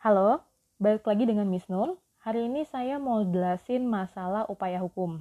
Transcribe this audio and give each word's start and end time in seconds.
Halo, 0.00 0.40
balik 0.80 1.04
lagi 1.04 1.28
dengan 1.28 1.44
Miss 1.52 1.68
Nur. 1.68 2.00
Hari 2.24 2.48
ini 2.48 2.64
saya 2.64 2.96
mau 2.96 3.20
jelasin 3.20 3.84
masalah 3.84 4.48
upaya 4.48 4.80
hukum. 4.80 5.20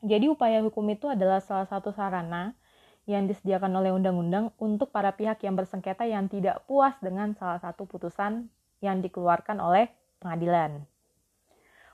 Jadi 0.00 0.32
upaya 0.32 0.64
hukum 0.64 0.80
itu 0.88 1.12
adalah 1.12 1.44
salah 1.44 1.68
satu 1.68 1.92
sarana 1.92 2.56
yang 3.04 3.28
disediakan 3.28 3.68
oleh 3.76 3.92
undang-undang 3.92 4.48
untuk 4.56 4.88
para 4.88 5.12
pihak 5.12 5.44
yang 5.44 5.60
bersengketa 5.60 6.08
yang 6.08 6.24
tidak 6.24 6.64
puas 6.64 6.96
dengan 7.04 7.36
salah 7.36 7.60
satu 7.60 7.84
putusan 7.84 8.48
yang 8.80 9.04
dikeluarkan 9.04 9.60
oleh 9.60 9.92
pengadilan. 10.24 10.80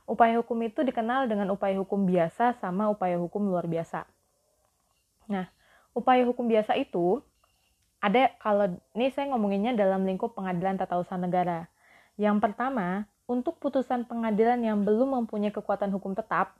Upaya 0.07 0.39
hukum 0.39 0.63
itu 0.63 0.87
dikenal 0.87 1.27
dengan 1.27 1.51
upaya 1.51 1.75
hukum 1.83 2.07
biasa 2.07 2.63
sama 2.63 2.95
upaya 2.95 3.19
hukum 3.19 3.43
luar 3.43 3.67
biasa. 3.67 4.07
Nah, 5.27 5.51
upaya 5.99 6.23
hukum 6.31 6.47
biasa 6.47 6.79
itu 6.79 7.27
ada 8.03 8.35
kalau 8.43 8.67
ini 8.99 9.15
saya 9.15 9.31
ngomonginnya 9.31 9.79
dalam 9.79 10.03
lingkup 10.03 10.35
pengadilan 10.35 10.75
tata 10.75 10.99
usaha 10.99 11.15
negara. 11.15 11.71
Yang 12.19 12.43
pertama, 12.43 13.07
untuk 13.31 13.63
putusan 13.63 14.05
pengadilan 14.11 14.59
yang 14.59 14.83
belum 14.83 15.23
mempunyai 15.23 15.55
kekuatan 15.55 15.95
hukum 15.95 16.19
tetap, 16.19 16.59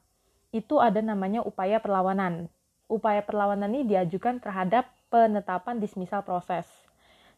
itu 0.55 0.79
ada 0.79 1.03
namanya 1.03 1.43
upaya 1.43 1.83
perlawanan. 1.83 2.47
Upaya 2.87 3.27
perlawanan 3.27 3.75
ini 3.75 3.91
diajukan 3.91 4.39
terhadap 4.39 4.87
penetapan 5.11 5.83
dismisal 5.83 6.23
proses 6.23 6.71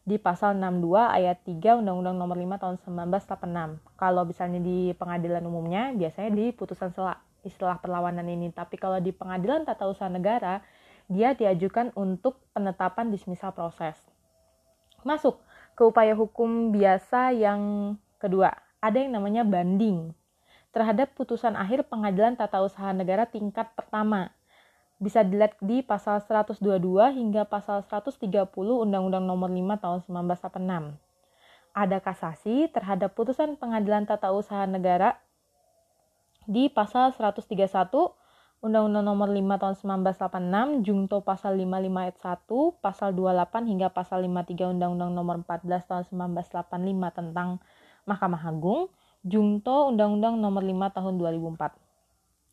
di 0.05 0.21
pasal 0.21 0.53
62 0.53 1.01
ayat 1.01 1.41
3 1.41 1.81
Undang-Undang 1.81 2.15
Nomor 2.21 2.37
5 2.37 2.61
tahun 2.61 2.75
1986. 3.09 3.81
Kalau 3.97 4.21
misalnya 4.21 4.61
di 4.61 4.93
pengadilan 4.93 5.41
umumnya 5.41 5.89
biasanya 5.97 6.29
di 6.29 6.53
putusan 6.53 6.93
sela 6.93 7.17
istilah 7.41 7.81
perlawanan 7.81 8.29
ini, 8.29 8.53
tapi 8.53 8.77
kalau 8.77 9.01
di 9.01 9.09
pengadilan 9.09 9.65
tata 9.65 9.89
usaha 9.89 10.05
negara 10.05 10.61
dia 11.05 11.37
diajukan 11.37 11.93
untuk 11.93 12.41
penetapan 12.55 13.13
dismisal 13.13 13.53
proses. 13.53 13.97
Masuk 15.05 15.37
ke 15.77 15.85
upaya 15.85 16.17
hukum 16.17 16.73
biasa 16.73 17.35
yang 17.35 17.93
kedua, 18.17 18.57
ada 18.81 18.97
yang 18.97 19.13
namanya 19.13 19.45
banding 19.45 20.13
terhadap 20.75 21.15
putusan 21.15 21.55
akhir 21.55 21.87
pengadilan 21.87 22.35
tata 22.35 22.59
usaha 22.59 22.91
negara 22.91 23.23
tingkat 23.23 23.71
pertama. 23.79 24.35
Bisa 24.99 25.23
dilihat 25.23 25.55
di 25.63 25.83
pasal 25.83 26.19
122 26.19 26.59
hingga 27.15 27.47
pasal 27.47 27.83
130 27.83 28.27
Undang-Undang 28.55 29.23
Nomor 29.23 29.51
5 29.51 29.83
tahun 29.83 29.99
1986. 30.03 30.99
Ada 31.75 31.97
kasasi 31.99 32.71
terhadap 32.71 33.11
putusan 33.11 33.59
pengadilan 33.59 34.07
tata 34.07 34.31
usaha 34.31 34.63
negara 34.63 35.19
di 36.47 36.71
pasal 36.71 37.11
131 37.11 37.51
Undang-Undang 38.63 39.05
Nomor 39.05 39.29
5 39.29 39.61
Tahun 39.61 39.75
1986, 40.05 40.87
Jungto 40.87 41.17
Pasal 41.21 41.59
55 41.59 42.01
ayat 42.01 42.17
1, 42.17 42.83
Pasal 42.83 43.09
28 43.11 43.71
hingga 43.71 43.87
Pasal 43.91 44.19
53 44.25 44.73
Undang-Undang 44.75 45.11
Nomor 45.11 45.35
14 45.43 45.83
Tahun 45.85 46.03
1985 46.11 47.17
tentang 47.17 47.59
Mahkamah 48.07 48.43
Agung, 48.47 48.87
Jungto 49.25 49.91
Undang-Undang 49.91 50.39
Nomor 50.39 50.63
5 50.63 50.97
Tahun 50.97 51.13
2004. 51.17 51.85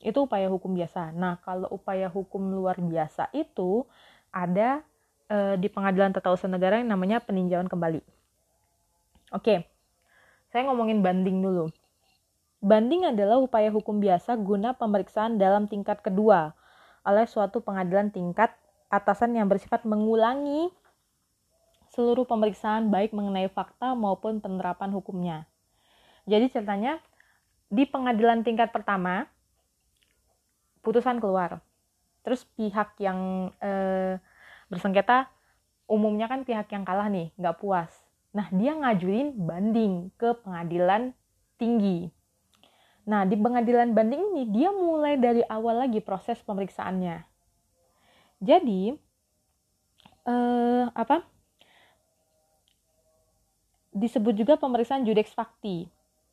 Itu 0.02 0.26
upaya 0.26 0.50
hukum 0.50 0.74
biasa. 0.74 1.14
Nah, 1.14 1.38
kalau 1.46 1.70
upaya 1.70 2.10
hukum 2.10 2.50
luar 2.50 2.74
biasa 2.82 3.30
itu 3.30 3.86
ada 4.34 4.82
e, 5.30 5.56
di 5.62 5.70
Pengadilan 5.70 6.10
Tata 6.10 6.34
Usaha 6.34 6.50
Negara 6.50 6.82
yang 6.82 6.90
namanya 6.90 7.22
peninjauan 7.22 7.70
kembali. 7.70 8.02
Oke. 9.30 9.64
Saya 10.50 10.68
ngomongin 10.68 11.00
banding 11.00 11.40
dulu. 11.40 11.70
Banding 12.62 13.10
adalah 13.10 13.42
upaya 13.42 13.74
hukum 13.74 13.98
biasa 13.98 14.38
guna 14.38 14.78
pemeriksaan 14.78 15.34
dalam 15.34 15.66
tingkat 15.66 15.98
kedua 15.98 16.54
oleh 17.02 17.26
suatu 17.26 17.58
pengadilan 17.58 18.14
tingkat 18.14 18.54
atasan 18.86 19.34
yang 19.34 19.50
bersifat 19.50 19.82
mengulangi 19.82 20.70
seluruh 21.90 22.22
pemeriksaan 22.22 22.86
baik 22.86 23.10
mengenai 23.10 23.50
fakta 23.50 23.98
maupun 23.98 24.38
penerapan 24.38 24.94
hukumnya. 24.94 25.50
Jadi 26.30 26.54
ceritanya 26.54 27.02
di 27.66 27.82
pengadilan 27.82 28.46
tingkat 28.46 28.70
pertama 28.70 29.26
putusan 30.86 31.18
keluar. 31.18 31.58
Terus 32.22 32.46
pihak 32.54 32.94
yang 33.02 33.50
e, 33.58 33.70
bersengketa 34.70 35.26
umumnya 35.90 36.30
kan 36.30 36.46
pihak 36.46 36.70
yang 36.70 36.86
kalah 36.86 37.10
nih, 37.10 37.34
nggak 37.34 37.58
puas. 37.58 37.90
Nah 38.30 38.46
dia 38.54 38.78
ngajuin 38.78 39.34
banding 39.34 40.14
ke 40.14 40.30
pengadilan 40.46 41.10
tinggi 41.58 42.21
Nah, 43.02 43.26
di 43.26 43.34
pengadilan 43.34 43.90
banding 43.90 44.22
ini 44.34 44.42
dia 44.46 44.70
mulai 44.70 45.18
dari 45.18 45.42
awal 45.50 45.86
lagi 45.86 45.98
proses 45.98 46.38
pemeriksaannya. 46.46 47.26
Jadi, 48.38 48.94
eh, 50.26 50.84
apa? 50.90 51.26
Disebut 53.92 54.34
juga 54.38 54.54
pemeriksaan 54.56 55.02
judex 55.02 55.34
fakti. 55.34 55.90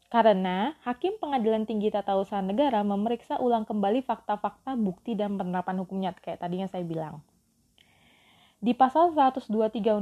Karena 0.10 0.74
Hakim 0.82 1.22
Pengadilan 1.22 1.70
Tinggi 1.70 1.94
Tata 1.94 2.18
Usaha 2.18 2.42
Negara 2.42 2.82
memeriksa 2.82 3.38
ulang 3.38 3.62
kembali 3.62 4.02
fakta-fakta, 4.02 4.74
bukti, 4.74 5.14
dan 5.14 5.38
penerapan 5.38 5.86
hukumnya, 5.86 6.18
kayak 6.18 6.42
tadi 6.42 6.66
yang 6.66 6.72
saya 6.72 6.82
bilang. 6.82 7.22
Di 8.60 8.76
pasal 8.76 9.16
123 9.16 9.48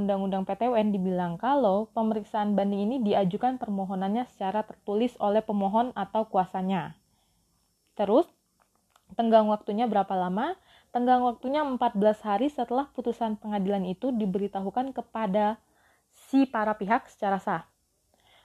Undang-Undang 0.02 0.42
PTWN 0.42 0.90
dibilang 0.90 1.38
kalau 1.38 1.86
pemeriksaan 1.94 2.58
banding 2.58 2.90
ini 2.90 2.96
diajukan 3.06 3.54
permohonannya 3.54 4.26
secara 4.26 4.66
tertulis 4.66 5.14
oleh 5.22 5.38
pemohon 5.46 5.94
atau 5.94 6.26
kuasanya. 6.26 6.98
Terus, 7.94 8.26
tenggang 9.14 9.46
waktunya 9.46 9.86
berapa 9.86 10.10
lama? 10.10 10.58
Tenggang 10.90 11.22
waktunya 11.22 11.62
14 11.62 12.02
hari 12.26 12.50
setelah 12.50 12.90
putusan 12.90 13.38
pengadilan 13.38 13.86
itu 13.86 14.10
diberitahukan 14.10 14.90
kepada 14.90 15.62
si 16.10 16.42
para 16.42 16.74
pihak 16.74 17.06
secara 17.06 17.38
sah. 17.38 17.62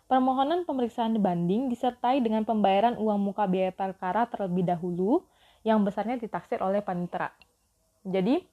Permohonan 0.06 0.70
pemeriksaan 0.70 1.18
banding 1.18 1.74
disertai 1.74 2.22
dengan 2.22 2.46
pembayaran 2.46 3.02
uang 3.02 3.34
muka 3.34 3.50
biaya 3.50 3.74
perkara 3.74 4.30
terlebih 4.30 4.62
dahulu 4.62 5.26
yang 5.66 5.82
besarnya 5.82 6.22
ditaksir 6.22 6.62
oleh 6.62 6.86
panitera. 6.86 7.34
Jadi, 8.06 8.53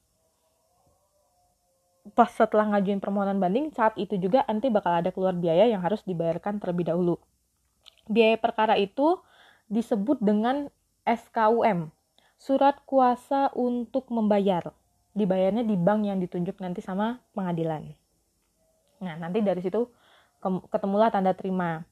pas 2.17 2.33
setelah 2.33 2.67
ngajuin 2.75 2.99
permohonan 2.99 3.37
banding 3.37 3.69
saat 3.77 3.93
itu 4.01 4.17
juga 4.17 4.43
nanti 4.49 4.73
bakal 4.73 5.05
ada 5.05 5.13
keluar 5.13 5.37
biaya 5.37 5.69
yang 5.69 5.85
harus 5.85 6.01
dibayarkan 6.09 6.59
terlebih 6.59 6.89
dahulu. 6.89 7.21
Biaya 8.09 8.41
perkara 8.41 8.75
itu 8.81 9.21
disebut 9.71 10.19
dengan 10.19 10.73
SKUM, 11.05 11.93
surat 12.41 12.81
kuasa 12.89 13.53
untuk 13.53 14.09
membayar. 14.11 14.73
Dibayarnya 15.15 15.67
di 15.67 15.77
bank 15.77 16.01
yang 16.07 16.19
ditunjuk 16.19 16.59
nanti 16.59 16.81
sama 16.81 17.21
pengadilan. 17.37 17.93
Nah, 19.01 19.15
nanti 19.21 19.43
dari 19.45 19.61
situ 19.61 19.91
ketemulah 20.73 21.13
tanda 21.13 21.37
terima. 21.37 21.85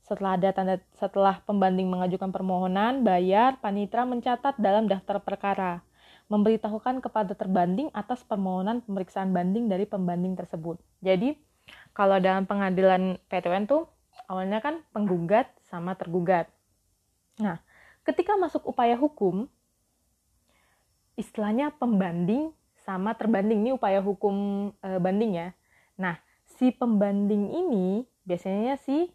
Setelah 0.00 0.40
ada 0.40 0.50
tanda 0.50 0.74
setelah 0.96 1.38
pembanding 1.44 1.86
mengajukan 1.86 2.32
permohonan, 2.32 3.04
bayar, 3.06 3.60
panitra 3.62 4.02
mencatat 4.08 4.58
dalam 4.58 4.90
daftar 4.90 5.22
perkara 5.22 5.84
memberitahukan 6.30 7.02
kepada 7.02 7.34
terbanding 7.34 7.90
atas 7.90 8.22
permohonan 8.22 8.86
pemeriksaan 8.86 9.34
banding 9.34 9.66
dari 9.66 9.82
pembanding 9.82 10.38
tersebut. 10.38 10.78
Jadi, 11.02 11.34
kalau 11.90 12.22
dalam 12.22 12.46
pengadilan 12.46 13.18
PTN 13.26 13.66
tuh 13.66 13.90
awalnya 14.30 14.62
kan 14.62 14.78
penggugat 14.94 15.50
sama 15.66 15.98
tergugat. 15.98 16.46
Nah, 17.42 17.58
ketika 18.06 18.38
masuk 18.38 18.62
upaya 18.62 18.94
hukum, 18.94 19.50
istilahnya 21.18 21.74
pembanding 21.74 22.54
sama 22.86 23.12
terbanding 23.18 23.66
ini 23.66 23.70
upaya 23.74 23.98
hukum 23.98 24.70
e, 24.80 24.88
banding 25.02 25.34
ya. 25.34 25.48
Nah, 25.98 26.14
si 26.46 26.70
pembanding 26.70 27.50
ini 27.50 28.06
biasanya 28.22 28.78
si 28.78 29.10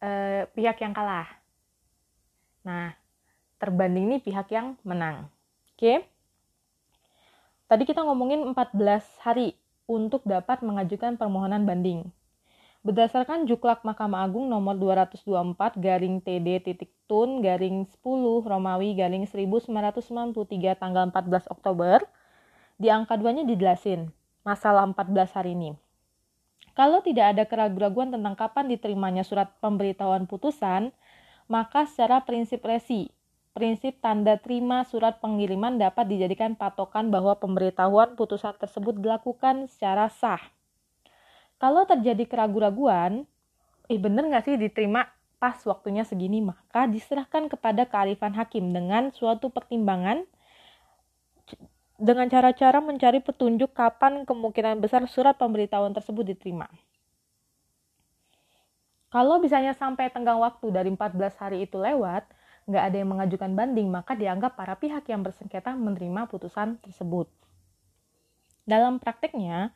e, 0.00 0.10
pihak 0.56 0.80
yang 0.80 0.96
kalah. 0.96 1.28
Nah, 2.64 2.96
terbanding 3.60 4.08
ini 4.08 4.16
pihak 4.24 4.48
yang 4.56 4.80
menang. 4.82 5.28
Oke. 5.76 5.84
Okay? 5.84 6.15
Tadi 7.66 7.82
kita 7.82 8.06
ngomongin 8.06 8.46
14 8.54 8.78
hari 9.26 9.58
untuk 9.90 10.22
dapat 10.22 10.62
mengajukan 10.62 11.18
permohonan 11.18 11.66
banding. 11.66 12.06
Berdasarkan 12.86 13.50
Juklak 13.50 13.82
Mahkamah 13.82 14.22
Agung 14.22 14.46
nomor 14.46 14.78
224 14.78 15.74
garing 15.74 16.22
TD 16.22 16.62
titik 16.62 16.94
tun 17.10 17.42
garing 17.42 17.90
10 17.90 18.46
Romawi 18.46 18.94
garing 18.94 19.26
1993 19.26 20.78
tanggal 20.78 21.10
14 21.10 21.50
Oktober, 21.50 22.06
di 22.78 22.86
angka 22.86 23.18
2-nya 23.18 23.42
dijelasin 23.42 24.14
masalah 24.46 24.86
14 24.86 25.34
hari 25.34 25.58
ini. 25.58 25.74
Kalau 26.78 27.02
tidak 27.02 27.34
ada 27.34 27.50
keraguan 27.50 28.14
tentang 28.14 28.38
kapan 28.38 28.70
diterimanya 28.70 29.26
surat 29.26 29.50
pemberitahuan 29.58 30.30
putusan, 30.30 30.94
maka 31.50 31.82
secara 31.90 32.22
prinsip 32.22 32.62
resi 32.62 33.10
prinsip 33.56 33.96
tanda 34.04 34.36
terima 34.36 34.84
surat 34.84 35.16
pengiriman 35.16 35.80
dapat 35.80 36.04
dijadikan 36.04 36.52
patokan 36.52 37.08
bahwa 37.08 37.32
pemberitahuan 37.40 38.12
putusan 38.12 38.52
tersebut 38.60 39.00
dilakukan 39.00 39.64
secara 39.72 40.12
sah. 40.12 40.44
Kalau 41.56 41.88
terjadi 41.88 42.28
keraguan-raguan, 42.28 43.24
eh 43.88 43.96
bener 43.96 44.28
nggak 44.28 44.44
sih 44.44 44.60
diterima 44.60 45.08
pas 45.40 45.56
waktunya 45.64 46.04
segini, 46.04 46.44
maka 46.44 46.84
diserahkan 46.84 47.48
kepada 47.48 47.88
kearifan 47.88 48.36
hakim 48.36 48.76
dengan 48.76 49.08
suatu 49.16 49.48
pertimbangan 49.48 50.28
dengan 51.96 52.28
cara-cara 52.28 52.84
mencari 52.84 53.24
petunjuk 53.24 53.72
kapan 53.72 54.28
kemungkinan 54.28 54.84
besar 54.84 55.08
surat 55.08 55.32
pemberitahuan 55.40 55.96
tersebut 55.96 56.28
diterima. 56.28 56.68
Kalau 59.08 59.40
misalnya 59.40 59.72
sampai 59.72 60.12
tenggang 60.12 60.36
waktu 60.44 60.68
dari 60.68 60.92
14 60.92 61.40
hari 61.40 61.64
itu 61.64 61.80
lewat, 61.80 62.28
nggak 62.66 62.84
ada 62.92 62.96
yang 62.98 63.10
mengajukan 63.10 63.50
banding, 63.54 63.88
maka 63.90 64.18
dianggap 64.18 64.58
para 64.58 64.74
pihak 64.74 65.06
yang 65.06 65.22
bersengketa 65.22 65.74
menerima 65.78 66.26
putusan 66.26 66.82
tersebut. 66.82 67.30
Dalam 68.66 68.98
prakteknya, 68.98 69.70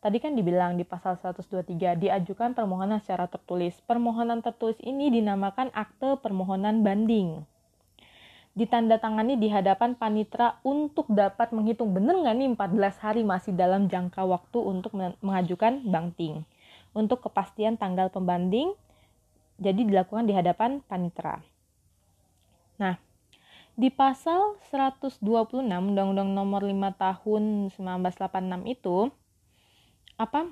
tadi 0.00 0.16
kan 0.18 0.32
dibilang 0.32 0.80
di 0.80 0.84
pasal 0.88 1.20
123 1.20 2.00
diajukan 2.00 2.56
permohonan 2.56 3.04
secara 3.04 3.28
tertulis. 3.28 3.76
Permohonan 3.84 4.40
tertulis 4.40 4.80
ini 4.80 5.12
dinamakan 5.12 5.68
akte 5.76 6.16
permohonan 6.24 6.80
banding. 6.80 7.44
Ditandatangani 8.56 9.36
di 9.36 9.46
hadapan 9.52 9.94
panitra 9.94 10.58
untuk 10.66 11.06
dapat 11.12 11.52
menghitung 11.52 11.92
benar 11.92 12.18
nggak 12.18 12.34
nih 12.34 12.48
14 12.56 13.04
hari 13.04 13.22
masih 13.22 13.52
dalam 13.54 13.86
jangka 13.86 14.26
waktu 14.26 14.58
untuk 14.58 14.96
mengajukan 15.22 15.84
banding 15.86 16.42
untuk 16.94 17.22
kepastian 17.22 17.78
tanggal 17.78 18.10
pembanding 18.10 18.74
jadi 19.60 19.84
dilakukan 19.84 20.24
di 20.24 20.34
hadapan 20.34 20.80
panitra. 20.88 21.44
Nah, 22.80 22.96
di 23.76 23.92
pasal 23.92 24.56
126 24.72 25.20
Undang-Undang 25.60 26.32
Nomor 26.32 26.64
5 26.64 26.96
Tahun 26.96 27.42
1986 27.76 28.72
itu 28.72 29.12
apa? 30.16 30.48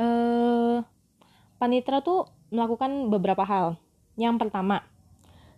Eh 0.00 0.80
panitra 1.60 2.00
tuh 2.00 2.32
melakukan 2.48 3.12
beberapa 3.12 3.44
hal. 3.44 3.76
Yang 4.16 4.48
pertama, 4.48 4.84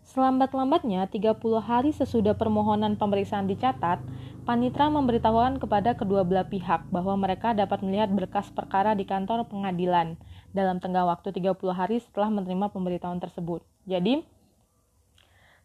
selambat-lambatnya 0.02 1.06
30 1.06 1.38
hari 1.62 1.94
sesudah 1.94 2.34
permohonan 2.34 2.98
pemeriksaan 2.98 3.46
dicatat, 3.46 4.02
Panitra 4.48 4.88
memberitahukan 4.88 5.60
kepada 5.60 5.92
kedua 5.92 6.24
belah 6.24 6.48
pihak 6.48 6.88
bahwa 6.88 7.20
mereka 7.20 7.52
dapat 7.52 7.84
melihat 7.84 8.08
berkas 8.08 8.48
perkara 8.48 8.96
di 8.96 9.04
kantor 9.04 9.44
pengadilan 9.44 10.16
dalam 10.56 10.80
tengah 10.80 11.04
waktu 11.04 11.36
30 11.36 11.52
hari 11.76 12.00
setelah 12.00 12.32
menerima 12.32 12.72
pemberitahuan 12.72 13.20
tersebut. 13.20 13.60
Jadi, 13.84 14.24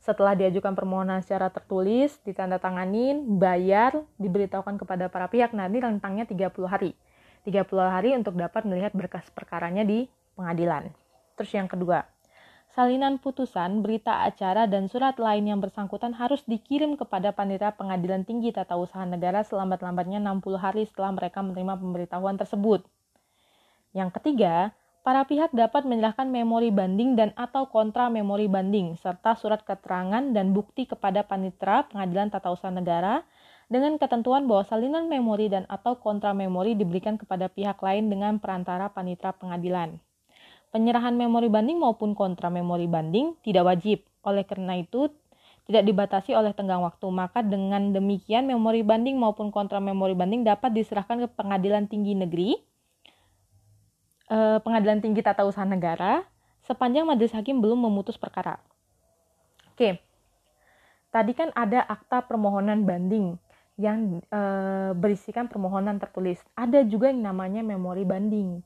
setelah 0.03 0.35
diajukan 0.35 0.75
permohonan 0.75 1.23
secara 1.23 1.47
tertulis, 1.47 2.19
ditandatanganin, 2.27 3.39
bayar, 3.39 4.03
diberitahukan 4.19 4.75
kepada 4.75 5.07
para 5.07 5.31
pihak, 5.31 5.55
nanti 5.55 5.79
rentangnya 5.79 6.27
30 6.27 6.67
hari. 6.67 6.91
30 7.47 7.63
hari 7.87 8.11
untuk 8.11 8.35
dapat 8.35 8.67
melihat 8.67 8.91
berkas 8.91 9.31
perkaranya 9.31 9.87
di 9.87 10.11
pengadilan. 10.35 10.91
Terus 11.39 11.51
yang 11.55 11.71
kedua, 11.71 12.03
Salinan 12.73 13.21
putusan, 13.21 13.85
berita 13.85 14.25
acara, 14.25 14.65
dan 14.65 14.89
surat 14.89 15.13
lain 15.21 15.45
yang 15.45 15.61
bersangkutan 15.61 16.09
harus 16.17 16.41
dikirim 16.49 16.97
kepada 16.97 17.29
Panitera 17.29 17.69
Pengadilan 17.69 18.25
Tinggi 18.25 18.49
Tata 18.49 18.73
Usaha 18.81 19.05
Negara 19.05 19.45
selambat-lambatnya 19.45 20.17
60 20.17 20.57
hari 20.57 20.89
setelah 20.89 21.13
mereka 21.13 21.45
menerima 21.45 21.77
pemberitahuan 21.77 22.33
tersebut. 22.33 22.81
Yang 23.93 24.17
ketiga, 24.17 24.73
para 25.03 25.27
pihak 25.27 25.51
dapat 25.51 25.83
menyerahkan 25.83 26.31
memori 26.31 26.71
banding 26.71 27.19
dan 27.19 27.35
atau 27.35 27.67
kontra 27.67 28.07
memori 28.07 28.47
banding, 28.47 28.95
serta 28.95 29.35
surat 29.35 29.59
keterangan 29.67 30.31
dan 30.31 30.55
bukti 30.55 30.87
kepada 30.87 31.27
Panitera 31.27 31.83
Pengadilan 31.91 32.31
Tata 32.31 32.55
Usaha 32.55 32.71
Negara 32.71 33.27
dengan 33.67 33.99
ketentuan 33.99 34.47
bahwa 34.47 34.63
salinan 34.63 35.11
memori 35.11 35.51
dan 35.51 35.67
atau 35.67 35.99
kontra 35.99 36.31
memori 36.31 36.79
diberikan 36.79 37.19
kepada 37.19 37.51
pihak 37.51 37.83
lain 37.83 38.07
dengan 38.07 38.39
perantara 38.39 38.87
Panitera 38.95 39.35
Pengadilan. 39.35 39.99
Penyerahan 40.71 41.13
memori 41.13 41.51
banding 41.51 41.77
maupun 41.77 42.17
kontra 42.17 42.49
memori 42.49 42.89
banding 42.89 43.37
tidak 43.45 43.69
wajib. 43.69 44.01
Oleh 44.23 44.47
karena 44.47 44.79
itu, 44.79 45.11
tidak 45.69 45.83
dibatasi 45.85 46.33
oleh 46.33 46.49
tenggang 46.55 46.81
waktu. 46.81 47.05
Maka 47.13 47.45
dengan 47.45 47.93
demikian 47.93 48.49
memori 48.49 48.81
banding 48.81 49.19
maupun 49.19 49.53
kontra 49.53 49.77
memori 49.77 50.17
banding 50.17 50.41
dapat 50.41 50.73
diserahkan 50.73 51.21
ke 51.21 51.27
Pengadilan 51.29 51.85
Tinggi 51.85 52.17
Negeri, 52.17 52.57
eh, 54.33 54.57
Pengadilan 54.65 54.97
Tinggi 54.97 55.21
Tata 55.21 55.45
Usaha 55.45 55.63
Negara, 55.63 56.25
sepanjang 56.65 57.05
majelis 57.05 57.35
hakim 57.37 57.61
belum 57.61 57.77
memutus 57.77 58.17
perkara. 58.17 58.57
Oke, 59.73 60.01
tadi 61.13 61.31
kan 61.37 61.53
ada 61.53 61.85
akta 61.85 62.25
permohonan 62.25 62.85
banding 62.85 63.37
yang 63.73 64.21
e, 64.29 64.41
berisikan 64.93 65.49
permohonan 65.49 65.97
tertulis. 65.97 66.37
Ada 66.53 66.85
juga 66.85 67.09
yang 67.09 67.25
namanya 67.25 67.65
memori 67.65 68.05
banding 68.05 68.61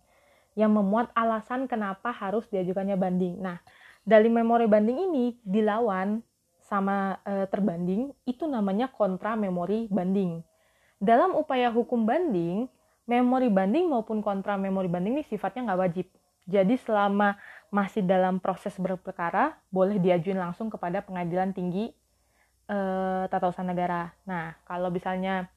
yang 0.58 0.74
memuat 0.74 1.14
alasan 1.16 1.69
kenapa 1.69 2.12
harus 2.12 2.44
diajukannya 2.52 3.00
banding. 3.00 3.40
Nah, 3.40 3.62
dari 4.04 4.28
memori 4.28 4.68
banding 4.68 5.00
ini 5.00 5.25
dilawan 5.48 6.19
sama 6.60 7.24
e, 7.24 7.48
terbanding 7.48 8.12
itu 8.28 8.44
namanya 8.50 8.92
kontra 8.92 9.40
memori 9.40 9.88
banding. 9.88 10.44
Dalam 11.00 11.38
upaya 11.40 11.72
hukum 11.72 12.04
banding, 12.04 12.68
memori 13.07 13.48
banding 13.48 13.88
maupun 13.88 14.19
kontra 14.19 14.59
memori 14.59 14.92
banding 14.92 15.18
ini 15.19 15.25
sifatnya 15.25 15.71
nggak 15.71 15.81
wajib. 15.81 16.07
Jadi 16.48 16.80
selama 16.80 17.36
masih 17.71 18.04
dalam 18.04 18.39
proses 18.39 18.75
berperkara, 18.80 19.59
boleh 19.68 20.00
diajuin 20.00 20.39
langsung 20.39 20.71
kepada 20.71 21.04
pengadilan 21.04 21.51
tinggi 21.51 21.92
e, 22.68 22.77
tata 23.27 23.51
usaha 23.51 23.68
negara. 23.68 24.15
Nah, 24.24 24.56
kalau 24.63 24.88
misalnya 24.88 25.51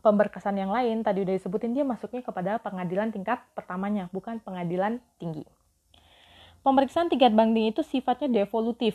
pemberkasan 0.00 0.56
yang 0.58 0.70
lain 0.70 1.02
tadi 1.02 1.22
udah 1.26 1.34
disebutin 1.34 1.74
dia 1.74 1.84
masuknya 1.84 2.22
kepada 2.22 2.62
pengadilan 2.62 3.10
tingkat 3.10 3.42
pertamanya 3.54 4.06
bukan 4.14 4.38
pengadilan 4.42 5.02
tinggi 5.18 5.44
pemeriksaan 6.62 7.10
tingkat 7.10 7.34
banding 7.34 7.70
itu 7.74 7.82
sifatnya 7.82 8.44
devolutif 8.44 8.94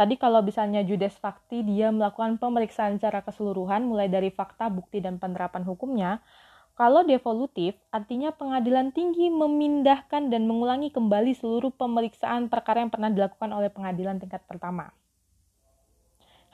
tadi 0.00 0.16
kalau 0.16 0.40
misalnya 0.40 0.80
judes 0.80 1.12
fakti 1.20 1.60
dia 1.60 1.92
melakukan 1.92 2.40
pemeriksaan 2.40 2.96
secara 2.96 3.20
keseluruhan 3.20 3.84
mulai 3.84 4.08
dari 4.08 4.32
fakta 4.32 4.72
bukti 4.72 5.04
dan 5.04 5.20
penerapan 5.20 5.60
hukumnya 5.68 6.24
kalau 6.72 7.04
devolutif 7.04 7.76
artinya 7.92 8.32
pengadilan 8.32 8.96
tinggi 8.96 9.28
memindahkan 9.28 10.32
dan 10.32 10.48
mengulangi 10.48 10.88
kembali 10.88 11.36
seluruh 11.36 11.68
pemeriksaan 11.76 12.48
perkara 12.48 12.80
yang 12.80 12.88
pernah 12.88 13.12
dilakukan 13.12 13.52
oleh 13.52 13.68
pengadilan 13.68 14.16
tingkat 14.16 14.40
pertama 14.48 14.88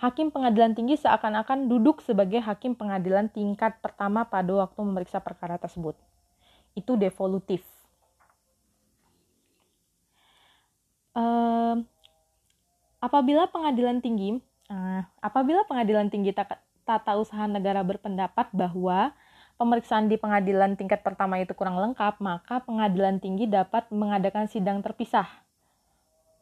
hakim 0.03 0.35
pengadilan 0.35 0.75
tinggi 0.75 0.99
seakan-akan 0.99 1.71
duduk 1.71 2.03
sebagai 2.03 2.43
hakim 2.43 2.75
pengadilan 2.75 3.31
tingkat 3.31 3.79
pertama 3.79 4.27
pada 4.27 4.67
waktu 4.67 4.81
memeriksa 4.85 5.25
perkara 5.25 5.57
tersebut. 5.57 5.97
Itu 6.77 7.01
devolutif. 7.01 7.65
Uh, 11.17 11.81
apabila 13.01 13.49
pengadilan 13.51 14.01
tinggi, 14.01 14.39
uh, 14.71 15.03
apabila 15.21 15.65
pengadilan 15.69 16.09
tinggi 16.09 16.33
tata 16.87 17.13
usaha 17.19 17.45
negara 17.51 17.83
berpendapat 17.83 18.51
bahwa 18.55 19.13
pemeriksaan 19.57 20.07
di 20.07 20.21
pengadilan 20.21 20.77
tingkat 20.77 21.01
pertama 21.01 21.41
itu 21.41 21.57
kurang 21.57 21.81
lengkap, 21.81 22.21
maka 22.21 22.63
pengadilan 22.63 23.19
tinggi 23.19 23.49
dapat 23.49 23.89
mengadakan 23.91 24.47
sidang 24.47 24.81
terpisah 24.85 25.27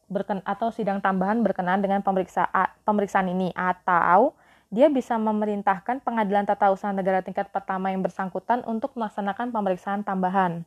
berken 0.04 0.44
atau 0.44 0.68
sidang 0.68 1.00
tambahan 1.00 1.40
berkenaan 1.40 1.80
dengan 1.80 2.04
pemeriksaan 2.04 2.68
pemeriksaan 2.84 3.32
ini 3.32 3.50
atau 3.56 4.36
dia 4.68 4.90
bisa 4.90 5.16
memerintahkan 5.16 6.02
pengadilan 6.02 6.44
tata 6.44 6.68
usaha 6.74 6.90
negara 6.90 7.22
tingkat 7.22 7.48
pertama 7.48 7.94
yang 7.94 8.02
bersangkutan 8.02 8.66
untuk 8.66 8.92
melaksanakan 8.98 9.54
pemeriksaan 9.54 10.02
tambahan. 10.02 10.66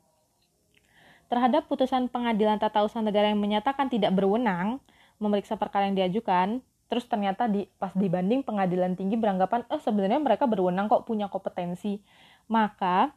Terhadap 1.27 1.67
putusan 1.67 2.07
pengadilan 2.07 2.55
tata 2.55 2.87
usaha 2.87 3.03
negara 3.03 3.27
yang 3.27 3.41
menyatakan 3.41 3.91
tidak 3.91 4.15
berwenang 4.15 4.79
memeriksa 5.17 5.57
perkara 5.57 5.89
yang 5.89 5.97
diajukan, 5.97 6.61
terus 6.87 7.05
ternyata 7.05 7.49
di 7.51 7.67
pas 7.77 7.91
dibanding 7.91 8.41
pengadilan 8.45 8.95
tinggi 8.95 9.19
beranggapan, 9.19 9.65
oh 9.69 9.81
sebenarnya 9.81 10.21
mereka 10.23 10.45
berwenang 10.47 10.87
kok 10.87 11.03
punya 11.05 11.27
kompetensi, 11.27 11.99
maka 12.47 13.11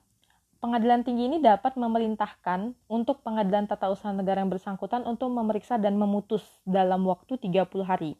Pengadilan 0.60 1.00
tinggi 1.00 1.24
ini 1.24 1.40
dapat 1.40 1.72
memerintahkan 1.80 2.76
untuk 2.84 3.24
pengadilan 3.24 3.64
tata 3.64 3.88
usaha 3.88 4.12
negara 4.12 4.44
yang 4.44 4.52
bersangkutan 4.52 5.08
untuk 5.08 5.32
memeriksa 5.32 5.80
dan 5.80 5.96
memutus 5.96 6.44
dalam 6.68 7.00
waktu 7.08 7.40
30 7.40 7.64
hari. 7.80 8.12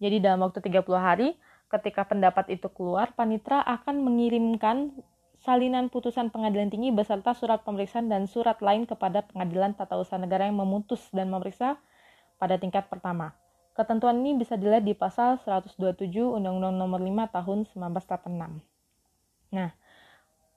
Jadi 0.00 0.24
dalam 0.24 0.40
waktu 0.40 0.64
30 0.64 0.88
hari, 0.96 1.36
ketika 1.68 2.08
pendapat 2.08 2.56
itu 2.56 2.64
keluar, 2.72 3.12
panitra 3.12 3.60
akan 3.60 4.00
mengirimkan 4.00 4.88
salinan 5.44 5.92
putusan 5.92 6.32
pengadilan 6.32 6.72
tinggi 6.72 6.88
beserta 6.88 7.36
surat 7.36 7.60
pemeriksaan 7.60 8.08
dan 8.08 8.24
surat 8.24 8.56
lain 8.64 8.88
kepada 8.88 9.20
pengadilan 9.28 9.76
tata 9.76 10.00
usaha 10.00 10.16
negara 10.16 10.48
yang 10.48 10.56
memutus 10.56 11.12
dan 11.12 11.28
memeriksa 11.28 11.76
pada 12.42 12.58
tingkat 12.58 12.90
pertama. 12.90 13.38
Ketentuan 13.78 14.18
ini 14.18 14.34
bisa 14.34 14.58
dilihat 14.58 14.82
di 14.82 14.98
pasal 14.98 15.38
127 15.46 16.10
Undang-Undang 16.10 16.74
Nomor 16.74 16.98
5 16.98 17.30
Tahun 17.38 17.58
1986. 17.70 18.58
Nah, 19.54 19.70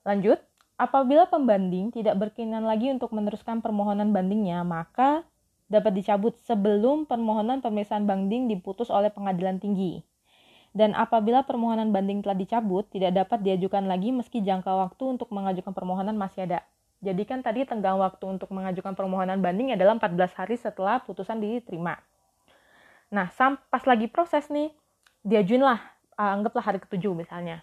Lanjut, 0.06 0.38
apabila 0.78 1.26
pembanding 1.26 1.90
tidak 1.90 2.14
berkenan 2.22 2.62
lagi 2.62 2.94
untuk 2.94 3.10
meneruskan 3.10 3.66
permohonan 3.66 4.14
bandingnya, 4.14 4.62
maka 4.62 5.26
dapat 5.66 5.98
dicabut 5.98 6.38
sebelum 6.46 7.10
permohonan 7.10 7.66
pemeriksaan 7.66 8.06
banding 8.06 8.46
diputus 8.46 8.94
oleh 8.94 9.10
pengadilan 9.10 9.58
tinggi. 9.58 10.06
Dan 10.78 10.94
apabila 10.94 11.42
permohonan 11.42 11.90
banding 11.90 12.22
telah 12.22 12.38
dicabut, 12.38 12.86
tidak 12.94 13.18
dapat 13.18 13.42
diajukan 13.42 13.90
lagi 13.90 14.14
meski 14.14 14.46
jangka 14.46 14.70
waktu 14.70 15.18
untuk 15.18 15.34
mengajukan 15.34 15.74
permohonan 15.74 16.14
masih 16.14 16.46
ada. 16.46 16.62
Jadi 17.06 17.22
kan 17.30 17.46
tadi 17.46 17.62
tenggang 17.70 18.02
waktu 18.02 18.26
untuk 18.26 18.50
mengajukan 18.50 18.98
permohonan 18.98 19.38
banding 19.38 19.78
adalah 19.78 19.94
14 20.02 20.34
hari 20.34 20.58
setelah 20.58 20.98
putusan 21.06 21.38
diterima. 21.38 22.02
Nah, 23.14 23.30
pas 23.70 23.84
lagi 23.86 24.10
proses 24.10 24.50
nih, 24.50 24.74
diajuin 25.22 25.62
lah, 25.62 25.78
anggaplah 26.18 26.66
hari 26.66 26.82
ketujuh 26.82 27.14
misalnya. 27.14 27.62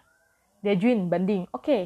Diajuin 0.62 1.10
banding, 1.10 1.50
oke. 1.50 1.66
Okay 1.66 1.82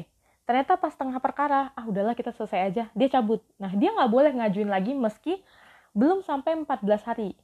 ternyata 0.47 0.79
pas 0.79 0.95
tengah 0.95 1.19
perkara 1.19 1.75
ah 1.75 1.83
udahlah 1.83 2.15
kita 2.15 2.31
selesai 2.31 2.71
aja 2.71 2.83
dia 2.95 3.07
cabut 3.11 3.43
nah 3.59 3.67
dia 3.75 3.91
nggak 3.91 4.07
boleh 4.07 4.31
ngajuin 4.31 4.71
lagi 4.71 4.95
meski 4.95 5.43
belum 5.91 6.23
sampai 6.23 6.63
14 6.63 6.87
hari 7.03 7.35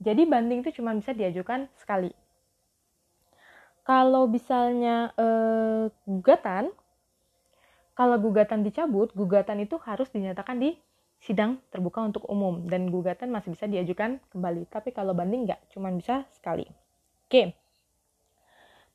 jadi 0.00 0.24
banding 0.24 0.64
itu 0.64 0.80
cuma 0.80 0.96
bisa 0.96 1.12
diajukan 1.12 1.68
sekali 1.76 2.08
kalau 3.84 4.24
misalnya 4.24 5.12
eh, 5.20 5.92
gugatan 6.08 6.72
kalau 8.02 8.18
gugatan 8.18 8.66
dicabut 8.66 9.14
gugatan 9.14 9.62
itu 9.62 9.78
harus 9.86 10.10
dinyatakan 10.10 10.58
di 10.58 10.74
sidang 11.22 11.62
terbuka 11.70 12.02
untuk 12.02 12.26
umum. 12.26 12.66
Dan 12.66 12.90
gugatan 12.90 13.30
masih 13.30 13.54
bisa 13.54 13.70
diajukan 13.70 14.18
kembali. 14.34 14.66
Tapi 14.66 14.90
kalau 14.90 15.14
banding 15.14 15.46
nggak. 15.46 15.70
Cuma 15.70 15.94
bisa 15.94 16.26
sekali. 16.34 16.66
Oke. 17.30 17.54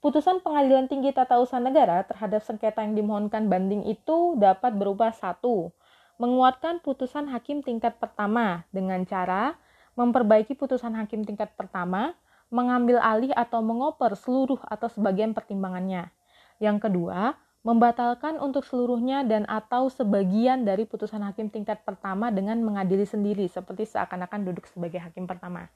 Putusan 0.03 0.43
pengadilan 0.43 0.91
tinggi 0.91 1.15
tata 1.15 1.39
usaha 1.39 1.63
negara 1.63 2.03
terhadap 2.03 2.43
sengketa 2.43 2.83
yang 2.83 2.99
dimohonkan 2.99 3.47
banding 3.47 3.87
itu 3.87 4.35
dapat 4.35 4.75
berupa 4.75 5.15
satu, 5.15 5.71
menguatkan 6.19 6.83
putusan 6.83 7.31
hakim 7.31 7.63
tingkat 7.63 7.95
pertama 7.95 8.67
dengan 8.75 9.07
cara 9.07 9.55
memperbaiki 9.97 10.53
putusan 10.53 10.93
hakim 10.93 11.25
tingkat 11.25 11.49
pertama, 11.57 12.13
mengambil 12.53 13.01
alih 13.01 13.33
atau 13.33 13.65
mengoper 13.65 14.13
seluruh 14.13 14.61
atau 14.67 14.85
sebagian 14.91 15.33
pertimbangannya. 15.33 16.13
Yang 16.61 16.85
kedua, 16.85 17.33
membatalkan 17.67 18.39
untuk 18.39 18.63
seluruhnya 18.63 19.27
dan 19.27 19.43
atau 19.43 19.91
sebagian 19.91 20.63
dari 20.63 20.88
putusan 20.88 21.19
hakim 21.19 21.51
tingkat 21.51 21.83
pertama 21.83 22.31
dengan 22.31 22.55
mengadili 22.63 23.03
sendiri 23.03 23.43
seperti 23.51 23.83
seakan-akan 23.91 24.47
duduk 24.47 24.63
sebagai 24.71 25.03
hakim 25.03 25.27
pertama. 25.27 25.67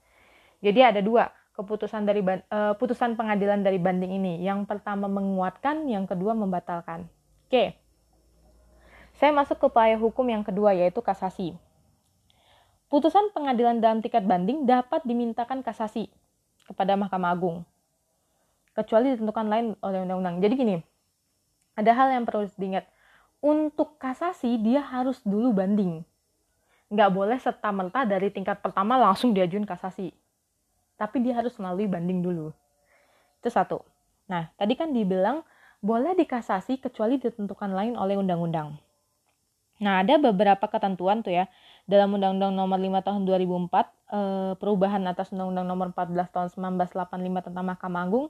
Jadi 0.64 0.80
ada 0.80 1.04
dua, 1.04 1.36
keputusan 1.52 2.08
dari 2.08 2.24
uh, 2.24 2.80
putusan 2.80 3.20
pengadilan 3.20 3.60
dari 3.60 3.76
banding 3.76 4.16
ini. 4.16 4.40
Yang 4.40 4.72
pertama 4.72 5.12
menguatkan, 5.12 5.84
yang 5.92 6.08
kedua 6.08 6.32
membatalkan. 6.32 7.12
Oke. 7.52 7.76
Saya 9.20 9.36
masuk 9.36 9.60
ke 9.60 9.68
upaya 9.68 10.00
hukum 10.00 10.24
yang 10.32 10.48
kedua 10.48 10.72
yaitu 10.72 11.04
kasasi. 11.04 11.60
Putusan 12.88 13.36
pengadilan 13.36 13.84
dalam 13.84 14.00
tingkat 14.00 14.24
banding 14.24 14.64
dapat 14.64 15.04
dimintakan 15.04 15.60
kasasi 15.60 16.08
kepada 16.72 16.96
Mahkamah 16.96 17.36
Agung. 17.36 17.68
Kecuali 18.72 19.12
ditentukan 19.12 19.52
lain 19.52 19.76
oleh 19.84 20.00
undang-undang. 20.08 20.40
Jadi 20.40 20.54
gini, 20.56 20.76
ada 21.82 21.92
hal 21.98 22.08
yang 22.14 22.24
perlu 22.24 22.46
diingat. 22.56 22.86
Untuk 23.42 23.98
kasasi 23.98 24.62
dia 24.62 24.86
harus 24.86 25.18
dulu 25.26 25.50
banding. 25.52 26.06
Nggak 26.94 27.10
boleh 27.10 27.38
serta-merta 27.42 28.06
dari 28.06 28.30
tingkat 28.30 28.62
pertama 28.62 28.96
langsung 29.02 29.34
diajuin 29.34 29.66
kasasi 29.66 30.14
tapi 31.02 31.18
dia 31.26 31.34
harus 31.34 31.58
melalui 31.58 31.90
banding 31.90 32.22
dulu. 32.22 32.54
Itu 33.42 33.50
satu. 33.50 33.82
Nah, 34.30 34.54
tadi 34.54 34.78
kan 34.78 34.94
dibilang 34.94 35.42
boleh 35.82 36.14
dikasasi 36.14 36.78
kecuali 36.78 37.18
ditentukan 37.18 37.74
lain 37.74 37.98
oleh 37.98 38.22
undang-undang. 38.22 38.78
Nah, 39.82 40.06
ada 40.06 40.22
beberapa 40.22 40.70
ketentuan 40.70 41.26
tuh 41.26 41.34
ya. 41.34 41.50
Dalam 41.90 42.14
Undang-Undang 42.14 42.54
Nomor 42.54 42.78
5 42.78 43.02
Tahun 43.02 43.22
2004, 43.26 43.90
eh, 44.14 44.54
perubahan 44.62 45.02
atas 45.10 45.34
Undang-Undang 45.34 45.66
Nomor 45.66 45.88
14 45.90 46.30
Tahun 46.30 46.48
1985 46.54 47.50
tentang 47.50 47.66
Mahkamah 47.66 48.06
Agung, 48.06 48.30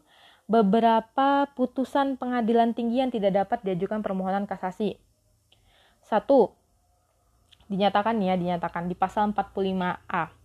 beberapa 0.52 1.48
putusan 1.56 2.20
pengadilan 2.20 2.76
tinggi 2.76 3.00
yang 3.00 3.08
tidak 3.08 3.48
dapat 3.48 3.64
diajukan 3.64 4.04
permohonan 4.04 4.44
kasasi. 4.44 5.00
Satu, 6.04 6.52
dinyatakan 7.72 8.20
ya, 8.20 8.36
dinyatakan 8.36 8.92
di 8.92 8.96
pasal 9.00 9.32
45A 9.32 10.42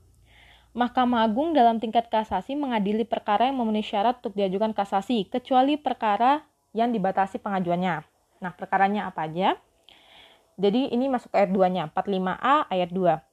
Mahkamah 0.76 1.24
Agung 1.24 1.56
dalam 1.56 1.80
tingkat 1.80 2.12
kasasi 2.12 2.52
mengadili 2.52 3.08
perkara 3.08 3.48
yang 3.48 3.56
memenuhi 3.56 3.80
syarat 3.80 4.20
untuk 4.20 4.36
diajukan 4.36 4.76
kasasi, 4.76 5.24
kecuali 5.24 5.80
perkara 5.80 6.44
yang 6.76 6.92
dibatasi 6.92 7.40
pengajuannya. 7.40 8.04
Nah, 8.44 8.52
perkaranya 8.52 9.08
apa 9.08 9.24
aja? 9.24 9.56
Jadi 10.60 10.92
ini 10.92 11.08
masuk 11.08 11.32
ayat 11.32 11.48
2-nya, 11.48 11.88
45A 11.96 12.68
ayat 12.68 12.92
2. 12.92 13.24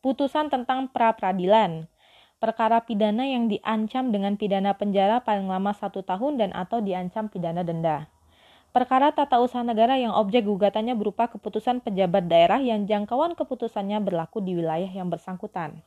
Putusan 0.00 0.48
tentang 0.48 0.88
pra-peradilan. 0.88 1.84
Perkara 2.36 2.84
pidana 2.84 3.24
yang 3.24 3.48
diancam 3.48 4.12
dengan 4.12 4.36
pidana 4.36 4.76
penjara 4.76 5.24
paling 5.24 5.48
lama 5.48 5.72
satu 5.72 6.04
tahun 6.04 6.36
dan 6.36 6.50
atau 6.52 6.84
diancam 6.84 7.32
pidana 7.32 7.64
denda. 7.64 8.08
Perkara 8.76 9.12
tata 9.12 9.40
usaha 9.40 9.64
negara 9.64 9.96
yang 9.96 10.12
objek 10.12 10.44
gugatannya 10.44 10.92
berupa 10.92 11.32
keputusan 11.32 11.80
pejabat 11.80 12.28
daerah 12.28 12.60
yang 12.60 12.84
jangkauan 12.84 13.32
keputusannya 13.32 14.04
berlaku 14.04 14.44
di 14.44 14.52
wilayah 14.52 14.88
yang 14.92 15.08
bersangkutan 15.08 15.80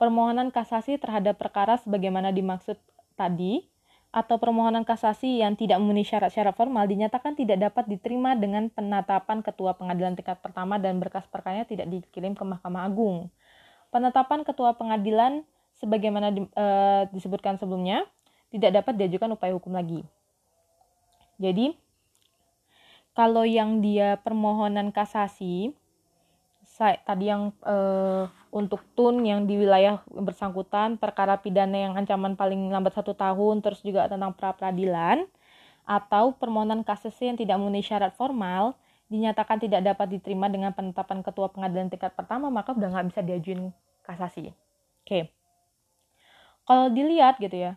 permohonan 0.00 0.48
kasasi 0.48 0.96
terhadap 0.96 1.36
perkara 1.36 1.76
sebagaimana 1.76 2.32
dimaksud 2.32 2.80
tadi 3.20 3.68
atau 4.10 4.40
permohonan 4.40 4.82
kasasi 4.82 5.44
yang 5.44 5.54
tidak 5.60 5.76
memenuhi 5.76 6.08
syarat-syarat 6.08 6.56
formal 6.56 6.88
dinyatakan 6.88 7.36
tidak 7.36 7.60
dapat 7.60 7.84
diterima 7.86 8.32
dengan 8.32 8.72
penetapan 8.72 9.44
ketua 9.44 9.76
pengadilan 9.76 10.16
tingkat 10.16 10.40
pertama 10.40 10.80
dan 10.80 10.98
berkas 10.98 11.28
perkaranya 11.28 11.68
tidak 11.68 11.86
dikirim 11.92 12.32
ke 12.32 12.42
Mahkamah 12.42 12.88
Agung. 12.88 13.28
Penetapan 13.92 14.42
ketua 14.42 14.74
pengadilan 14.74 15.44
sebagaimana 15.80 16.28
di, 16.30 16.44
e, 16.44 16.66
disebutkan 17.16 17.56
sebelumnya 17.56 18.04
tidak 18.52 18.84
dapat 18.84 18.94
diajukan 19.00 19.34
upaya 19.34 19.56
hukum 19.56 19.72
lagi. 19.72 20.04
Jadi 21.40 21.72
kalau 23.16 23.42
yang 23.42 23.82
dia 23.82 24.20
permohonan 24.20 24.92
kasasi 24.94 25.74
saya, 26.62 26.96
tadi 27.02 27.28
yang 27.28 27.50
uh, 27.66 28.30
untuk 28.54 28.80
tun 28.94 29.20
yang 29.26 29.44
di 29.44 29.58
wilayah 29.58 30.00
bersangkutan 30.06 30.96
perkara 30.96 31.36
pidana 31.36 31.76
yang 31.76 31.92
ancaman 31.98 32.38
paling 32.38 32.70
lambat 32.70 32.94
satu 32.94 33.12
tahun 33.12 33.60
terus 33.60 33.82
juga 33.82 34.06
tentang 34.06 34.32
pra 34.32 34.54
peradilan 34.54 35.26
atau 35.84 36.32
permohonan 36.38 36.86
kasasi 36.86 37.34
yang 37.34 37.36
tidak 37.36 37.58
memenuhi 37.58 37.82
syarat 37.82 38.14
formal 38.14 38.78
dinyatakan 39.10 39.58
tidak 39.58 39.82
dapat 39.82 40.16
diterima 40.16 40.46
dengan 40.46 40.70
penetapan 40.70 41.20
ketua 41.20 41.50
pengadilan 41.50 41.90
tingkat 41.90 42.14
pertama 42.14 42.46
maka 42.48 42.72
udah 42.72 42.88
nggak 42.94 43.06
bisa 43.10 43.20
diajuin 43.26 43.74
kasasi. 44.06 44.48
Oke. 44.48 44.54
Okay. 45.04 45.39
Kalau 46.70 46.86
dilihat 46.94 47.42
gitu 47.42 47.58
ya, 47.58 47.72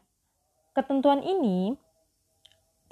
ketentuan 0.77 1.25
ini 1.25 1.73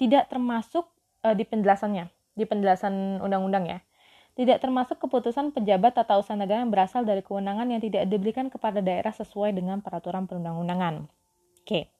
tidak 0.01 0.33
termasuk 0.33 0.89
uh, 1.21 1.37
di 1.37 1.45
penjelasannya, 1.45 2.09
di 2.33 2.43
penjelasan 2.49 3.21
undang-undang 3.21 3.69
ya 3.69 3.79
tidak 4.31 4.63
termasuk 4.63 4.95
keputusan 4.97 5.51
pejabat 5.51 5.91
tata 5.91 6.15
usaha 6.15 6.39
negara 6.39 6.63
yang 6.63 6.71
berasal 6.71 7.03
dari 7.03 7.19
kewenangan 7.19 7.67
yang 7.67 7.83
tidak 7.83 8.07
diberikan 8.07 8.47
kepada 8.47 8.79
daerah 8.79 9.11
sesuai 9.11 9.51
dengan 9.51 9.83
peraturan 9.83 10.23
perundang-undangan. 10.23 11.05
Oke. 11.61 11.91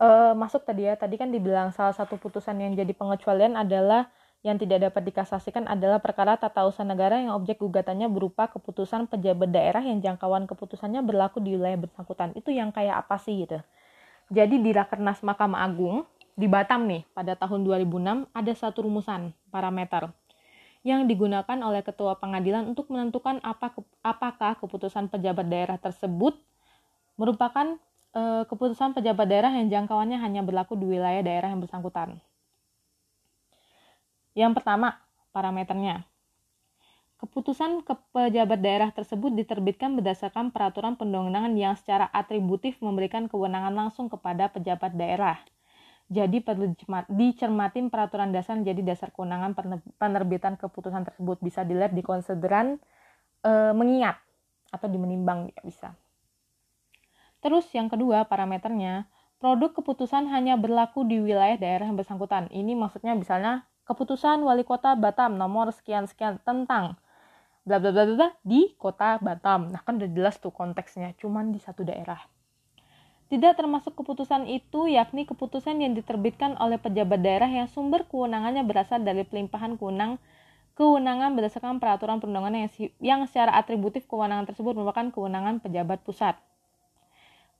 Uh, 0.00 0.32
masuk 0.34 0.64
tadi 0.64 0.88
ya, 0.88 0.96
tadi 0.96 1.20
kan 1.20 1.28
dibilang 1.28 1.70
salah 1.76 1.94
satu 1.94 2.16
putusan 2.16 2.56
yang 2.58 2.72
jadi 2.74 2.90
pengecualian 2.96 3.54
adalah 3.54 4.08
yang 4.40 4.56
tidak 4.56 4.88
dapat 4.88 5.12
dikasasikan 5.12 5.68
adalah 5.68 6.00
perkara 6.00 6.40
tata 6.40 6.64
usaha 6.64 6.86
negara 6.86 7.20
yang 7.20 7.36
objek 7.36 7.60
gugatannya 7.60 8.08
berupa 8.08 8.48
keputusan 8.48 9.04
pejabat 9.12 9.52
daerah 9.52 9.84
yang 9.84 10.00
jangkauan 10.00 10.48
keputusannya 10.48 11.04
berlaku 11.04 11.44
di 11.44 11.60
wilayah 11.60 11.76
bersangkutan. 11.76 12.32
Itu 12.32 12.48
yang 12.48 12.72
kayak 12.72 13.04
apa 13.04 13.20
sih 13.20 13.44
gitu. 13.44 13.60
Jadi 14.32 14.62
di 14.62 14.70
Rakernas 14.72 15.20
Mahkamah 15.20 15.60
Agung 15.60 16.08
di 16.38 16.48
Batam 16.48 16.88
nih 16.88 17.04
pada 17.12 17.36
tahun 17.36 17.68
2006 17.68 18.32
ada 18.32 18.52
satu 18.56 18.88
rumusan 18.88 19.36
parameter 19.52 20.08
yang 20.80 21.04
digunakan 21.04 21.58
oleh 21.60 21.84
ketua 21.84 22.16
pengadilan 22.16 22.64
untuk 22.64 22.88
menentukan 22.88 23.36
apa, 23.44 23.76
apakah 24.00 24.56
keputusan 24.56 25.12
pejabat 25.12 25.44
daerah 25.44 25.76
tersebut 25.76 26.40
merupakan 27.20 27.76
e, 28.16 28.48
keputusan 28.48 28.96
pejabat 28.96 29.28
daerah 29.28 29.52
yang 29.52 29.68
jangkauannya 29.68 30.16
hanya 30.16 30.40
berlaku 30.40 30.80
di 30.80 30.88
wilayah 30.88 31.20
daerah 31.20 31.52
yang 31.52 31.60
bersangkutan. 31.60 32.16
Yang 34.34 34.60
pertama, 34.60 34.98
parameternya. 35.34 36.06
Keputusan 37.20 37.84
ke 37.84 37.92
pejabat 38.16 38.60
daerah 38.64 38.90
tersebut 38.90 39.36
diterbitkan 39.36 39.92
berdasarkan 39.98 40.50
peraturan 40.50 40.96
pendang-undangan 40.96 41.52
yang 41.52 41.76
secara 41.76 42.08
atributif 42.10 42.80
memberikan 42.80 43.28
kewenangan 43.28 43.76
langsung 43.76 44.08
kepada 44.08 44.48
pejabat 44.48 44.96
daerah 44.96 45.36
jadi 46.10 46.42
perlu 46.42 46.74
dicermatin 47.06 47.86
peraturan 47.86 48.34
dasar 48.34 48.58
jadi 48.58 48.82
dasar 48.82 49.14
kewenangan 49.14 49.54
penerbitan 49.94 50.58
keputusan 50.58 51.06
tersebut 51.06 51.38
bisa 51.38 51.62
dilihat 51.62 51.94
di 51.94 52.02
konsideran 52.02 52.82
e, 53.46 53.70
mengingat 53.70 54.18
atau 54.74 54.90
dimenimbang 54.90 55.54
ya 55.54 55.62
bisa. 55.62 55.88
Terus 57.38 57.70
yang 57.70 57.86
kedua 57.86 58.26
parameternya 58.26 59.06
produk 59.38 59.70
keputusan 59.70 60.26
hanya 60.34 60.58
berlaku 60.58 61.06
di 61.06 61.22
wilayah 61.22 61.54
daerah 61.54 61.86
yang 61.86 61.94
bersangkutan. 61.94 62.50
Ini 62.50 62.74
maksudnya 62.74 63.14
misalnya 63.14 63.70
keputusan 63.88 64.42
wali 64.44 64.64
kota 64.64 64.96
Batam 64.96 65.36
nomor 65.36 65.70
sekian 65.70 66.08
sekian 66.08 66.40
tentang 66.42 66.98
bla 67.64 67.76
bla 67.76 67.92
bla 67.92 68.04
bla 68.08 68.28
di 68.42 68.72
kota 68.76 69.20
Batam. 69.20 69.70
Nah 69.70 69.80
kan 69.84 70.00
udah 70.00 70.10
jelas 70.10 70.40
tuh 70.40 70.50
konteksnya, 70.50 71.14
cuman 71.20 71.52
di 71.52 71.60
satu 71.60 71.84
daerah. 71.84 72.20
Tidak 73.30 73.54
termasuk 73.54 73.94
keputusan 73.94 74.50
itu 74.50 74.90
yakni 74.90 75.22
keputusan 75.22 75.78
yang 75.78 75.94
diterbitkan 75.94 76.58
oleh 76.58 76.82
pejabat 76.82 77.22
daerah 77.22 77.46
yang 77.46 77.70
sumber 77.70 78.02
kewenangannya 78.10 78.66
berasal 78.66 78.98
dari 79.06 79.22
pelimpahan 79.22 79.78
kewenang 79.78 80.18
kewenangan 80.74 81.38
berdasarkan 81.38 81.78
peraturan 81.78 82.18
perundangan 82.18 82.56
yang, 82.56 82.70
yang 82.98 83.20
secara 83.30 83.54
atributif 83.54 84.08
kewenangan 84.10 84.50
tersebut 84.50 84.74
merupakan 84.74 85.14
kewenangan 85.14 85.62
pejabat 85.62 86.02
pusat. 86.02 86.40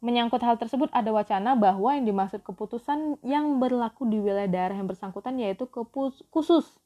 Menyangkut 0.01 0.41
hal 0.41 0.57
tersebut 0.57 0.89
ada 0.97 1.13
wacana 1.13 1.53
bahwa 1.53 1.93
yang 1.93 2.09
dimaksud 2.09 2.41
keputusan 2.41 3.21
yang 3.21 3.61
berlaku 3.61 4.09
di 4.09 4.17
wilayah 4.17 4.49
daerah 4.49 4.77
yang 4.81 4.89
bersangkutan 4.89 5.37
yaitu 5.37 5.69
khusus 6.33 6.81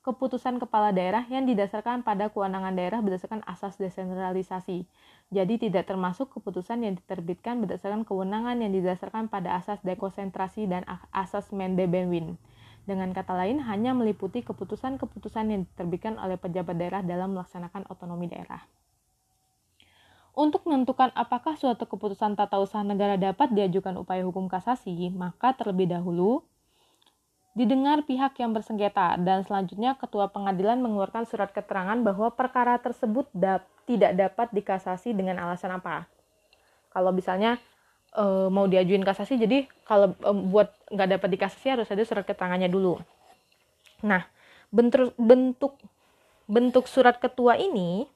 keputusan 0.00 0.56
kepala 0.56 0.96
daerah 0.96 1.28
yang 1.28 1.44
didasarkan 1.44 2.00
pada 2.00 2.32
kewenangan 2.32 2.72
daerah 2.72 3.04
berdasarkan 3.04 3.44
asas 3.44 3.76
desentralisasi. 3.76 4.88
Jadi 5.28 5.54
tidak 5.60 5.92
termasuk 5.92 6.32
keputusan 6.32 6.88
yang 6.88 6.94
diterbitkan 6.96 7.60
berdasarkan 7.60 8.08
kewenangan 8.08 8.64
yang 8.64 8.72
didasarkan 8.72 9.28
pada 9.28 9.60
asas 9.60 9.76
dekonsentrasi 9.84 10.64
dan 10.66 10.88
asas 11.12 11.52
Mendebenwin. 11.52 12.40
Dengan 12.88 13.12
kata 13.12 13.36
lain, 13.36 13.60
hanya 13.60 13.92
meliputi 13.92 14.40
keputusan-keputusan 14.40 15.52
yang 15.52 15.60
diterbitkan 15.68 16.16
oleh 16.16 16.40
pejabat 16.40 16.80
daerah 16.80 17.04
dalam 17.04 17.36
melaksanakan 17.36 17.84
otonomi 17.92 18.26
daerah. 18.26 18.64
Untuk 20.30 20.62
menentukan 20.62 21.10
apakah 21.18 21.58
suatu 21.58 21.90
keputusan 21.90 22.38
tata 22.38 22.62
usaha 22.62 22.86
negara 22.86 23.18
dapat 23.18 23.50
diajukan 23.50 23.98
upaya 23.98 24.22
hukum 24.22 24.46
kasasi, 24.46 25.10
maka 25.10 25.52
terlebih 25.58 25.90
dahulu 25.90 26.46
didengar 27.50 28.06
pihak 28.06 28.38
yang 28.38 28.54
bersengketa 28.54 29.18
dan 29.18 29.42
selanjutnya 29.42 29.98
ketua 29.98 30.30
pengadilan 30.30 30.78
mengeluarkan 30.78 31.26
surat 31.26 31.50
keterangan 31.50 31.98
bahwa 31.98 32.30
perkara 32.30 32.78
tersebut 32.78 33.26
dap 33.34 33.66
tidak 33.90 34.14
dapat 34.14 34.54
dikasasi 34.54 35.10
dengan 35.10 35.42
alasan 35.42 35.74
apa. 35.74 36.06
Kalau 36.94 37.10
misalnya 37.10 37.58
e, 38.14 38.22
mau 38.54 38.70
diajuin 38.70 39.02
kasasi, 39.02 39.34
jadi 39.34 39.66
kalau 39.82 40.14
e, 40.14 40.30
buat 40.46 40.70
nggak 40.94 41.18
dapat 41.18 41.28
dikasasi 41.34 41.66
harus 41.74 41.90
ada 41.90 42.06
surat 42.06 42.22
keterangannya 42.22 42.70
dulu. 42.70 43.02
Nah, 44.06 44.30
bentuk 44.70 45.74
bentuk 46.46 46.86
surat 46.86 47.18
ketua 47.18 47.58
ini 47.58 48.06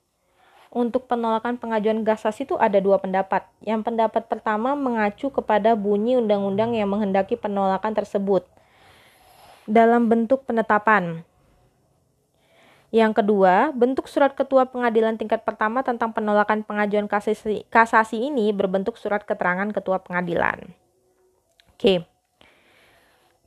untuk 0.74 1.06
penolakan 1.06 1.54
pengajuan 1.54 2.02
kasasi 2.02 2.50
itu 2.50 2.58
ada 2.58 2.82
dua 2.82 2.98
pendapat. 2.98 3.46
Yang 3.62 3.86
pendapat 3.86 4.26
pertama 4.26 4.74
mengacu 4.74 5.30
kepada 5.30 5.78
bunyi 5.78 6.18
undang-undang 6.18 6.74
yang 6.74 6.90
menghendaki 6.90 7.38
penolakan 7.38 7.94
tersebut 7.94 8.42
dalam 9.70 10.10
bentuk 10.10 10.42
penetapan. 10.44 11.22
Yang 12.94 13.22
kedua, 13.22 13.74
bentuk 13.74 14.06
surat 14.06 14.34
ketua 14.38 14.70
pengadilan 14.70 15.18
tingkat 15.18 15.42
pertama 15.42 15.82
tentang 15.82 16.14
penolakan 16.14 16.62
pengajuan 16.62 17.10
kasasi, 17.10 17.66
kasasi 17.66 18.30
ini 18.30 18.54
berbentuk 18.54 18.94
surat 18.98 19.22
keterangan 19.26 19.66
ketua 19.74 19.98
pengadilan. 19.98 20.74
Oke. 21.74 22.13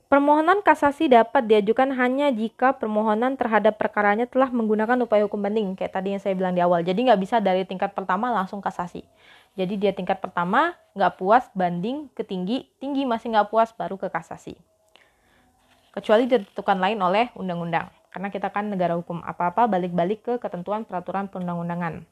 Permohonan 0.08 0.64
kasasi 0.64 1.12
dapat 1.12 1.44
diajukan 1.44 1.92
hanya 1.92 2.32
jika 2.32 2.72
permohonan 2.80 3.36
terhadap 3.36 3.76
perkaranya 3.76 4.24
telah 4.24 4.48
menggunakan 4.48 4.96
upaya 5.04 5.28
hukum 5.28 5.44
banding, 5.44 5.76
kayak 5.76 5.92
tadi 5.92 6.16
yang 6.16 6.22
saya 6.24 6.32
bilang 6.32 6.56
di 6.56 6.64
awal. 6.64 6.80
Jadi 6.80 7.12
nggak 7.12 7.20
bisa 7.20 7.44
dari 7.44 7.68
tingkat 7.68 7.92
pertama 7.92 8.32
langsung 8.32 8.64
kasasi. 8.64 9.04
Jadi 9.52 9.76
dia 9.76 9.92
tingkat 9.92 10.24
pertama 10.24 10.72
nggak 10.96 11.20
puas 11.20 11.44
banding 11.52 12.08
ke 12.16 12.24
tinggi, 12.24 12.64
tinggi 12.80 13.04
masih 13.04 13.36
nggak 13.36 13.52
puas 13.52 13.68
baru 13.76 14.00
ke 14.00 14.08
kasasi 14.08 14.56
kecuali 15.98 16.30
ditentukan 16.30 16.78
lain 16.78 16.98
oleh 17.02 17.26
undang-undang. 17.34 17.90
Karena 18.14 18.30
kita 18.30 18.54
kan 18.54 18.70
negara 18.70 18.94
hukum 18.94 19.20
apa-apa 19.20 19.66
balik-balik 19.66 20.22
ke 20.24 20.34
ketentuan 20.38 20.86
peraturan 20.86 21.26
perundang-undangan. 21.26 22.06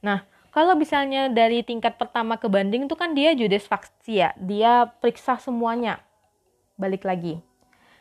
Nah, 0.00 0.24
kalau 0.50 0.72
misalnya 0.72 1.28
dari 1.28 1.60
tingkat 1.60 2.00
pertama 2.00 2.40
ke 2.40 2.48
banding 2.48 2.88
itu 2.88 2.96
kan 2.96 3.12
dia 3.12 3.36
judes 3.36 3.68
ya, 4.08 4.32
dia 4.40 4.88
periksa 4.98 5.36
semuanya. 5.36 6.00
Balik 6.74 7.06
lagi. 7.06 7.38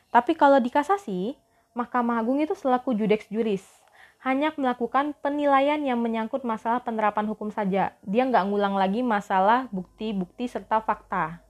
Tapi 0.09 0.37
kalau 0.37 0.61
di 0.61 0.69
kasasi, 0.69 1.37
Mahkamah 1.73 2.21
Agung 2.21 2.37
itu 2.41 2.53
selaku 2.53 2.93
judex 2.93 3.25
juris, 3.33 3.65
hanya 4.21 4.53
melakukan 4.55 5.17
penilaian 5.19 5.81
yang 5.81 5.99
menyangkut 5.99 6.45
masalah 6.45 6.79
penerapan 6.79 7.27
hukum 7.27 7.49
saja. 7.49 7.97
Dia 8.05 8.23
nggak 8.23 8.45
ngulang 8.49 8.77
lagi 8.77 9.01
masalah 9.01 9.65
bukti-bukti 9.73 10.47
serta 10.47 10.79
fakta. 10.79 11.43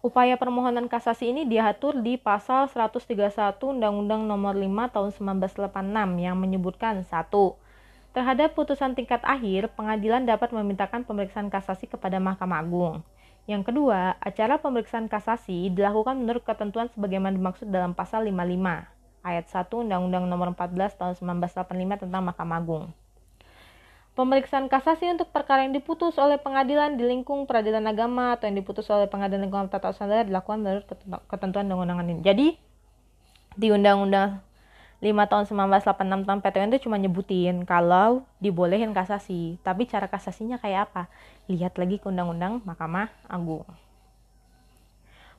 Upaya 0.00 0.40
permohonan 0.40 0.88
kasasi 0.88 1.28
ini 1.28 1.44
diatur 1.44 2.00
di 2.00 2.16
pasal 2.16 2.72
131 2.72 3.52
Undang-Undang 3.60 4.24
Nomor 4.24 4.56
5 4.56 4.96
Tahun 4.96 5.10
1986 5.44 6.24
yang 6.24 6.40
menyebutkan 6.40 7.04
satu 7.04 7.60
Terhadap 8.10 8.58
putusan 8.58 8.98
tingkat 8.98 9.22
akhir, 9.22 9.70
pengadilan 9.78 10.26
dapat 10.26 10.50
memintakan 10.50 11.06
pemeriksaan 11.06 11.46
kasasi 11.46 11.86
kepada 11.86 12.18
Mahkamah 12.18 12.58
Agung. 12.58 13.06
Yang 13.48 13.72
kedua, 13.72 14.20
acara 14.20 14.60
pemeriksaan 14.60 15.08
kasasi 15.08 15.72
dilakukan 15.72 16.20
menurut 16.20 16.44
ketentuan 16.44 16.92
sebagaimana 16.92 17.36
dimaksud 17.36 17.68
dalam 17.72 17.96
pasal 17.96 18.28
55 18.28 19.24
ayat 19.24 19.46
1 19.48 19.68
Undang-Undang 19.68 20.24
Nomor 20.28 20.52
14 20.56 20.96
Tahun 20.96 21.14
1985 21.16 22.04
tentang 22.08 22.22
Mahkamah 22.24 22.58
Agung. 22.60 22.84
Pemeriksaan 24.10 24.66
kasasi 24.68 25.08
untuk 25.08 25.32
perkara 25.32 25.64
yang 25.64 25.72
diputus 25.72 26.18
oleh 26.18 26.36
pengadilan 26.36 26.98
di 26.98 27.06
lingkung 27.06 27.46
peradilan 27.46 27.86
agama 27.88 28.36
atau 28.36 28.50
yang 28.50 28.58
diputus 28.58 28.84
oleh 28.90 29.06
pengadilan 29.06 29.48
lingkungan 29.48 29.70
tata 29.70 29.94
usaha 29.94 30.26
dilakukan 30.26 30.60
menurut 30.60 30.84
ketentuan 31.30 31.64
undang-undangan 31.70 32.06
ini. 32.10 32.20
Jadi 32.20 32.46
di 33.56 33.68
Undang-Undang 33.70 34.49
5 35.00 35.16
tahun 35.32 35.44
1986 35.48 36.28
tentang 36.28 36.38
PTN 36.44 36.68
itu 36.76 36.84
cuma 36.84 37.00
nyebutin 37.00 37.64
kalau 37.64 38.20
dibolehin 38.36 38.92
kasasi. 38.92 39.56
Tapi 39.64 39.88
cara 39.88 40.04
kasasinya 40.12 40.60
kayak 40.60 40.92
apa? 40.92 41.08
Lihat 41.48 41.80
lagi 41.80 41.96
ke 41.96 42.12
Undang-Undang 42.12 42.60
Mahkamah 42.68 43.08
Agung. 43.24 43.64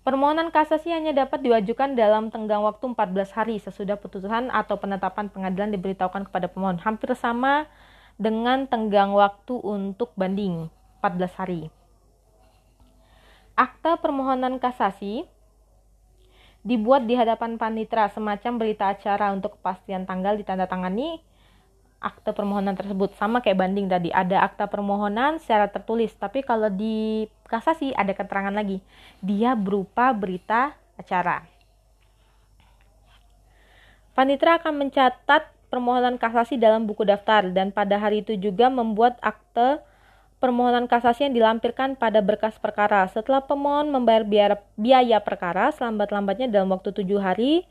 Permohonan 0.01 0.49
kasasi 0.49 0.89
hanya 0.89 1.13
dapat 1.13 1.45
diajukan 1.45 1.93
dalam 1.93 2.33
tenggang 2.33 2.65
waktu 2.65 2.89
14 2.89 3.37
hari 3.37 3.61
sesudah 3.61 4.01
putusan 4.01 4.49
atau 4.49 4.81
penetapan 4.81 5.29
pengadilan 5.29 5.69
diberitahukan 5.77 6.25
kepada 6.25 6.49
pemohon. 6.49 6.81
Hampir 6.81 7.13
sama 7.13 7.69
dengan 8.17 8.65
tenggang 8.65 9.13
waktu 9.13 9.53
untuk 9.61 10.09
banding 10.17 10.73
14 11.05 11.37
hari. 11.37 11.61
Akta 13.53 14.01
permohonan 14.01 14.57
kasasi 14.57 15.29
dibuat 16.61 17.09
di 17.09 17.17
hadapan 17.17 17.57
panitra 17.57 18.09
semacam 18.13 18.61
berita 18.61 18.93
acara 18.93 19.33
untuk 19.33 19.57
kepastian 19.57 20.05
tanggal 20.05 20.37
ditandatangani 20.37 21.21
akta 22.01 22.33
permohonan 22.33 22.73
tersebut. 22.73 23.13
Sama 23.17 23.45
kayak 23.45 23.61
banding 23.61 23.85
tadi 23.89 24.09
ada 24.09 24.41
akta 24.41 24.65
permohonan 24.65 25.37
secara 25.37 25.69
tertulis 25.69 26.13
tapi 26.17 26.41
kalau 26.41 26.69
di 26.69 27.29
kasasi 27.45 27.93
ada 27.93 28.13
keterangan 28.13 28.53
lagi. 28.53 28.81
Dia 29.21 29.53
berupa 29.53 30.09
berita 30.13 30.73
acara. 30.97 31.45
Panitra 34.11 34.59
akan 34.59 34.85
mencatat 34.85 35.49
permohonan 35.71 36.19
kasasi 36.19 36.59
dalam 36.59 36.83
buku 36.83 37.07
daftar 37.07 37.47
dan 37.47 37.71
pada 37.71 37.95
hari 37.95 38.21
itu 38.21 38.35
juga 38.35 38.67
membuat 38.67 39.15
akte 39.23 39.79
permohonan 40.41 40.89
kasasi 40.89 41.29
yang 41.29 41.37
dilampirkan 41.37 41.93
pada 41.93 42.17
berkas 42.19 42.57
perkara. 42.57 43.05
Setelah 43.05 43.45
pemohon 43.45 43.93
membayar 43.93 44.25
biaya, 44.73 45.21
perkara 45.21 45.69
selambat-lambatnya 45.69 46.49
dalam 46.49 46.73
waktu 46.73 46.89
tujuh 46.89 47.21
hari, 47.21 47.69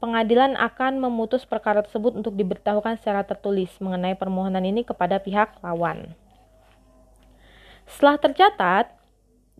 pengadilan 0.00 0.56
akan 0.56 0.98
memutus 0.98 1.44
perkara 1.44 1.84
tersebut 1.84 2.16
untuk 2.16 2.32
diberitahukan 2.32 2.96
secara 2.96 3.22
tertulis 3.28 3.68
mengenai 3.76 4.16
permohonan 4.16 4.64
ini 4.64 4.82
kepada 4.88 5.20
pihak 5.20 5.60
lawan. 5.60 6.16
Setelah 7.84 8.16
tercatat, 8.16 8.86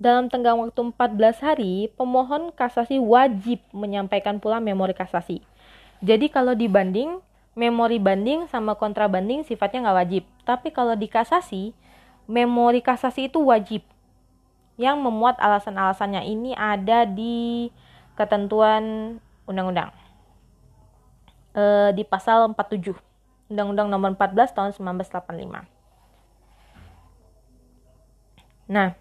dalam 0.00 0.32
tenggang 0.32 0.56
waktu 0.56 0.80
14 0.88 1.44
hari, 1.44 1.92
pemohon 2.00 2.48
kasasi 2.56 2.96
wajib 2.96 3.60
menyampaikan 3.76 4.40
pula 4.40 4.56
memori 4.56 4.96
kasasi. 4.96 5.44
Jadi 6.00 6.32
kalau 6.32 6.56
dibanding, 6.56 7.20
memori 7.52 8.00
banding 8.00 8.48
sama 8.48 8.72
kontra 8.72 9.04
banding 9.06 9.44
sifatnya 9.44 9.84
nggak 9.84 9.98
wajib. 10.00 10.24
Tapi 10.48 10.72
kalau 10.72 10.96
di 10.96 11.06
kasasi, 11.06 11.76
memori 12.26 12.80
kasasi 12.84 13.30
itu 13.30 13.42
wajib. 13.42 13.82
Yang 14.80 14.96
memuat 15.04 15.36
alasan-alasannya 15.38 16.24
ini 16.26 16.56
ada 16.56 17.04
di 17.04 17.68
ketentuan 18.16 19.16
undang-undang. 19.46 19.92
E, 21.52 21.92
di 21.92 22.02
pasal 22.06 22.48
47 22.56 22.96
Undang-Undang 23.52 23.88
Nomor 23.92 24.16
14 24.16 24.56
tahun 24.56 24.70
1985. 24.72 25.68
Nah, 28.72 28.96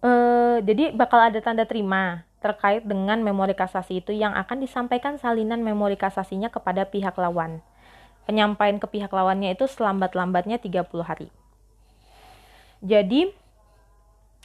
e, 0.00 0.10
jadi 0.64 0.96
bakal 0.96 1.28
ada 1.28 1.38
tanda 1.44 1.68
terima 1.68 2.24
terkait 2.40 2.86
dengan 2.86 3.20
memori 3.20 3.52
kasasi 3.52 4.00
itu 4.00 4.14
yang 4.14 4.32
akan 4.32 4.62
disampaikan 4.62 5.18
salinan 5.20 5.60
memori 5.60 5.98
kasasinya 5.98 6.48
kepada 6.48 6.88
pihak 6.88 7.18
lawan. 7.18 7.60
Penyampaian 8.24 8.78
ke 8.82 8.86
pihak 8.90 9.10
lawannya 9.10 9.54
itu 9.54 9.66
selambat-lambatnya 9.70 10.58
30 10.58 10.86
hari. 11.02 11.28
Jadi, 12.86 13.34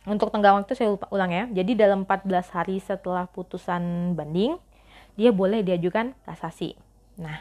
untuk 0.10 0.34
tenggang 0.34 0.58
waktu 0.58 0.74
saya 0.74 0.98
lupa 0.98 1.06
ulang 1.14 1.30
ya. 1.30 1.46
Jadi 1.54 1.78
dalam 1.78 2.10
14 2.10 2.50
hari 2.50 2.82
setelah 2.82 3.30
putusan 3.30 4.18
banding, 4.18 4.58
dia 5.14 5.30
boleh 5.30 5.62
diajukan 5.62 6.18
kasasi. 6.26 6.74
Nah, 7.22 7.38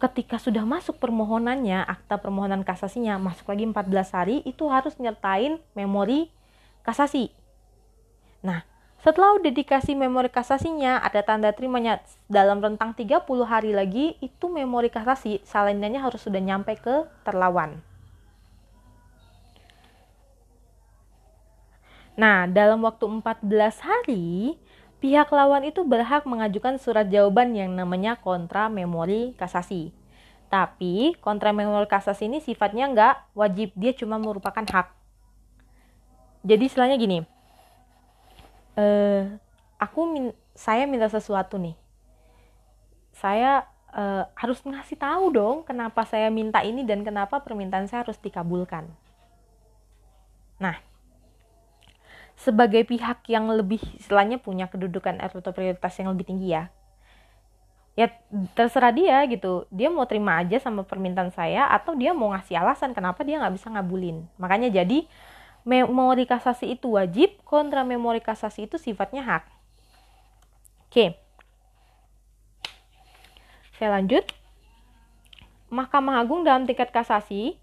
ketika 0.00 0.40
sudah 0.40 0.64
masuk 0.64 0.96
permohonannya, 0.96 1.84
akta 1.84 2.16
permohonan 2.16 2.64
kasasinya 2.64 3.20
masuk 3.20 3.52
lagi 3.52 3.68
14 3.68 4.16
hari, 4.16 4.36
itu 4.48 4.64
harus 4.72 4.96
nyertain 4.96 5.60
memori 5.76 6.32
kasasi. 6.80 7.28
Nah, 8.40 8.64
setelah 9.04 9.36
udah 9.36 9.52
dikasih 9.52 10.00
memori 10.00 10.32
kasasinya, 10.32 11.04
ada 11.04 11.20
tanda 11.20 11.52
terimanya 11.52 12.00
dalam 12.24 12.64
rentang 12.64 12.96
30 12.96 13.20
hari 13.44 13.76
lagi, 13.76 14.16
itu 14.24 14.48
memori 14.48 14.88
kasasi 14.88 15.44
salinannya 15.44 16.00
harus 16.00 16.24
sudah 16.24 16.40
nyampe 16.40 16.72
ke 16.80 17.04
terlawan. 17.28 17.89
Nah, 22.18 22.46
dalam 22.50 22.82
waktu 22.82 23.06
14 23.06 23.82
hari, 23.82 24.58
pihak 24.98 25.30
lawan 25.30 25.66
itu 25.66 25.86
berhak 25.86 26.26
mengajukan 26.26 26.76
surat 26.76 27.06
jawaban 27.08 27.54
yang 27.54 27.72
namanya 27.72 28.18
kontra 28.18 28.66
memori 28.66 29.34
kasasi. 29.38 29.94
Tapi 30.50 31.14
kontra 31.22 31.54
memori 31.54 31.86
kasasi 31.86 32.26
ini 32.26 32.38
sifatnya 32.42 32.90
nggak 32.90 33.14
wajib, 33.38 33.70
dia 33.78 33.94
cuma 33.94 34.18
merupakan 34.18 34.66
hak. 34.66 34.90
Jadi 36.42 36.62
istilahnya 36.66 36.96
gini, 36.98 37.22
eh, 38.74 39.22
aku 39.78 40.00
min 40.08 40.24
saya 40.56 40.84
minta 40.90 41.06
sesuatu 41.06 41.56
nih, 41.56 41.76
saya 43.16 43.68
uh, 43.94 44.24
harus 44.38 44.62
ngasih 44.62 44.98
tahu 44.98 45.34
dong 45.34 45.56
kenapa 45.66 46.06
saya 46.06 46.30
minta 46.30 46.62
ini 46.62 46.86
dan 46.86 47.02
kenapa 47.02 47.42
permintaan 47.42 47.86
saya 47.90 48.06
harus 48.06 48.18
dikabulkan. 48.18 48.86
Nah, 50.60 50.76
sebagai 52.40 52.88
pihak 52.88 53.28
yang 53.28 53.52
lebih 53.52 53.80
istilahnya 54.00 54.40
punya 54.40 54.64
kedudukan 54.72 55.20
atau 55.20 55.44
prioritas 55.52 55.92
yang 56.00 56.08
lebih 56.16 56.24
tinggi 56.24 56.56
ya, 56.56 56.72
ya 58.00 58.08
terserah 58.56 58.96
dia 58.96 59.20
gitu. 59.28 59.68
Dia 59.68 59.92
mau 59.92 60.08
terima 60.08 60.40
aja 60.40 60.56
sama 60.56 60.80
permintaan 60.88 61.28
saya 61.36 61.68
atau 61.68 61.92
dia 61.92 62.16
mau 62.16 62.32
ngasih 62.32 62.56
alasan 62.56 62.96
kenapa 62.96 63.20
dia 63.28 63.36
nggak 63.36 63.60
bisa 63.60 63.68
ngabulin. 63.68 64.24
Makanya 64.40 64.72
jadi 64.72 65.04
memori 65.68 66.24
kasasi 66.24 66.80
itu 66.80 66.96
wajib, 66.96 67.36
kontra 67.44 67.84
memori 67.84 68.24
kasasi 68.24 68.64
itu 68.64 68.80
sifatnya 68.80 69.20
hak. 69.20 69.44
Oke. 70.88 71.20
Saya 73.76 74.00
lanjut. 74.00 74.24
Mahkamah 75.70 76.24
Agung 76.24 76.42
dalam 76.42 76.66
tingkat 76.66 76.90
kasasi 76.90 77.54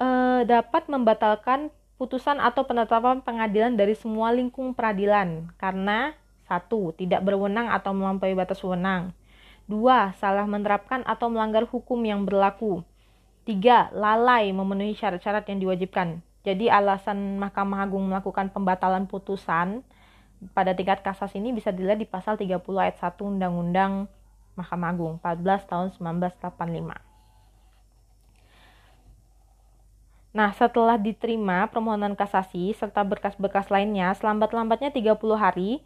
eh, 0.00 0.40
dapat 0.48 0.88
membatalkan 0.90 1.70
putusan 1.96 2.40
atau 2.40 2.68
penetapan 2.68 3.24
pengadilan 3.24 3.72
dari 3.72 3.96
semua 3.96 4.32
lingkung 4.32 4.76
peradilan 4.76 5.48
karena 5.56 6.12
satu 6.44 6.92
tidak 6.94 7.24
berwenang 7.24 7.72
atau 7.72 7.96
melampaui 7.96 8.36
batas 8.36 8.62
wewenang. 8.62 9.16
Dua, 9.66 10.14
salah 10.22 10.46
menerapkan 10.46 11.02
atau 11.02 11.26
melanggar 11.26 11.66
hukum 11.66 11.98
yang 12.06 12.22
berlaku. 12.22 12.86
Tiga, 13.42 13.90
lalai 13.90 14.54
memenuhi 14.54 14.94
syarat-syarat 14.94 15.42
yang 15.50 15.58
diwajibkan. 15.58 16.22
Jadi 16.46 16.70
alasan 16.70 17.42
Mahkamah 17.42 17.82
Agung 17.82 18.06
melakukan 18.06 18.54
pembatalan 18.54 19.10
putusan 19.10 19.82
pada 20.54 20.70
tingkat 20.78 21.02
kasasi 21.02 21.42
ini 21.42 21.50
bisa 21.50 21.74
dilihat 21.74 21.98
di 21.98 22.06
pasal 22.06 22.38
30 22.38 22.62
ayat 22.78 22.96
1 23.02 23.18
Undang-Undang 23.18 24.06
Mahkamah 24.54 24.90
Agung 24.94 25.18
14 25.18 25.66
tahun 25.66 25.88
1985. 25.98 27.05
Nah, 30.36 30.52
setelah 30.52 31.00
diterima 31.00 31.64
permohonan 31.72 32.12
kasasi 32.12 32.76
serta 32.76 33.00
berkas-berkas 33.00 33.72
lainnya, 33.72 34.12
selambat-lambatnya 34.20 34.92
30 34.92 35.16
hari, 35.32 35.80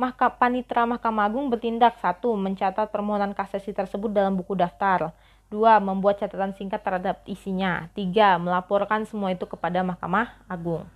Mahka, 0.00 0.32
Panitra 0.40 0.88
Mahkamah 0.88 1.28
Agung 1.28 1.52
bertindak. 1.52 2.00
Satu 2.00 2.32
Mencatat 2.32 2.88
permohonan 2.88 3.36
kasasi 3.36 3.76
tersebut 3.76 4.08
dalam 4.08 4.40
buku 4.40 4.56
daftar. 4.56 5.12
Dua 5.52 5.76
Membuat 5.84 6.16
catatan 6.16 6.56
singkat 6.56 6.80
terhadap 6.80 7.20
isinya. 7.28 7.92
Tiga 7.92 8.40
Melaporkan 8.40 9.04
semua 9.04 9.36
itu 9.36 9.44
kepada 9.44 9.84
Mahkamah 9.84 10.32
Agung. 10.48 10.88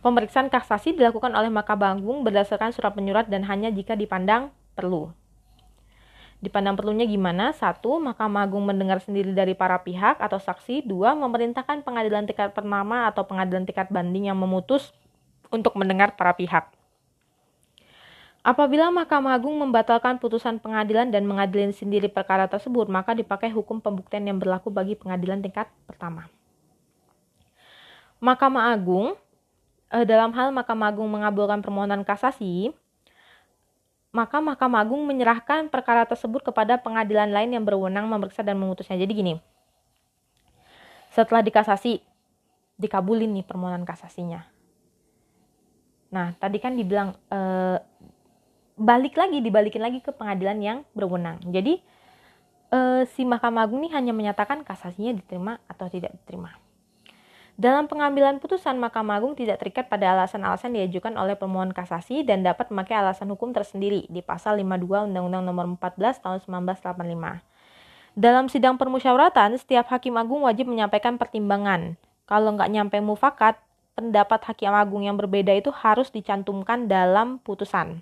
Pemeriksaan 0.00 0.48
kasasi 0.48 0.96
dilakukan 0.96 1.36
oleh 1.36 1.52
Mahkamah 1.52 1.92
Agung 1.92 2.24
berdasarkan 2.24 2.72
surat 2.72 2.96
penyurat 2.96 3.28
dan 3.28 3.44
hanya 3.44 3.68
jika 3.68 3.92
dipandang 3.92 4.48
perlu. 4.72 5.12
Dipandang 6.40 6.72
perlunya 6.72 7.04
gimana? 7.04 7.52
Satu, 7.52 8.00
Mahkamah 8.00 8.48
Agung 8.48 8.64
mendengar 8.64 8.96
sendiri 9.04 9.36
dari 9.36 9.52
para 9.52 9.76
pihak 9.84 10.16
atau 10.16 10.40
saksi. 10.40 10.88
Dua, 10.88 11.12
memerintahkan 11.12 11.84
pengadilan 11.84 12.24
tingkat 12.24 12.56
pertama 12.56 13.04
atau 13.12 13.28
pengadilan 13.28 13.68
tingkat 13.68 13.92
banding 13.92 14.32
yang 14.32 14.40
memutus 14.40 14.96
untuk 15.52 15.76
mendengar 15.76 16.16
para 16.16 16.32
pihak. 16.32 16.72
Apabila 18.40 18.88
Mahkamah 18.88 19.36
Agung 19.36 19.52
membatalkan 19.60 20.16
putusan 20.16 20.56
pengadilan 20.56 21.12
dan 21.12 21.28
mengadilin 21.28 21.76
sendiri 21.76 22.08
perkara 22.08 22.48
tersebut, 22.48 22.88
maka 22.88 23.12
dipakai 23.12 23.52
hukum 23.52 23.84
pembuktian 23.84 24.24
yang 24.24 24.40
berlaku 24.40 24.72
bagi 24.72 24.96
pengadilan 24.96 25.44
tingkat 25.44 25.68
pertama. 25.84 26.24
Mahkamah 28.16 28.72
Agung, 28.72 29.12
eh, 29.92 30.08
dalam 30.08 30.32
hal 30.32 30.56
Mahkamah 30.56 30.88
Agung 30.88 31.12
mengabulkan 31.12 31.60
permohonan 31.60 32.00
kasasi, 32.00 32.72
maka 34.10 34.42
Mahkamah 34.42 34.82
Agung 34.82 35.06
menyerahkan 35.06 35.70
perkara 35.70 36.02
tersebut 36.02 36.42
kepada 36.42 36.78
pengadilan 36.82 37.30
lain 37.30 37.54
yang 37.54 37.62
berwenang 37.62 38.10
memeriksa 38.10 38.42
dan 38.42 38.58
memutusnya. 38.58 38.98
Jadi 38.98 39.12
gini, 39.14 39.34
setelah 41.14 41.42
dikasasi, 41.46 42.02
dikabulin 42.78 43.30
nih 43.38 43.46
permohonan 43.46 43.86
kasasinya. 43.86 44.46
Nah, 46.10 46.34
tadi 46.42 46.58
kan 46.58 46.74
dibilang 46.74 47.14
e, 47.30 47.40
balik 48.74 49.14
lagi, 49.14 49.38
dibalikin 49.38 49.82
lagi 49.82 50.02
ke 50.02 50.10
pengadilan 50.10 50.58
yang 50.58 50.78
berwenang. 50.90 51.38
Jadi 51.46 51.78
e, 52.74 52.78
si 53.14 53.22
Mahkamah 53.22 53.62
Agung 53.62 53.86
ini 53.86 53.94
hanya 53.94 54.10
menyatakan 54.10 54.66
kasasinya 54.66 55.14
diterima 55.14 55.62
atau 55.70 55.86
tidak 55.86 56.14
diterima. 56.18 56.59
Dalam 57.60 57.92
pengambilan 57.92 58.40
putusan, 58.40 58.80
Mahkamah 58.80 59.20
Agung 59.20 59.36
tidak 59.36 59.60
terikat 59.60 59.92
pada 59.92 60.16
alasan-alasan 60.16 60.72
diajukan 60.72 61.12
oleh 61.20 61.36
pemohon 61.36 61.76
kasasi 61.76 62.24
dan 62.24 62.40
dapat 62.40 62.72
memakai 62.72 62.96
alasan 62.96 63.28
hukum 63.28 63.52
tersendiri 63.52 64.08
di 64.08 64.24
pasal 64.24 64.56
52 64.64 65.12
Undang-Undang 65.12 65.44
Nomor 65.44 65.76
14 65.76 66.24
Tahun 66.24 66.40
1985. 66.40 67.44
Dalam 68.16 68.48
sidang 68.48 68.80
permusyawaratan, 68.80 69.60
setiap 69.60 69.92
hakim 69.92 70.16
agung 70.16 70.48
wajib 70.48 70.72
menyampaikan 70.72 71.20
pertimbangan. 71.20 72.00
Kalau 72.24 72.56
nggak 72.56 72.72
nyampe 72.72 72.96
mufakat, 73.04 73.60
pendapat 73.92 74.40
hakim 74.40 74.72
agung 74.72 75.04
yang 75.04 75.20
berbeda 75.20 75.52
itu 75.52 75.68
harus 75.68 76.08
dicantumkan 76.08 76.88
dalam 76.88 77.44
putusan. 77.44 78.00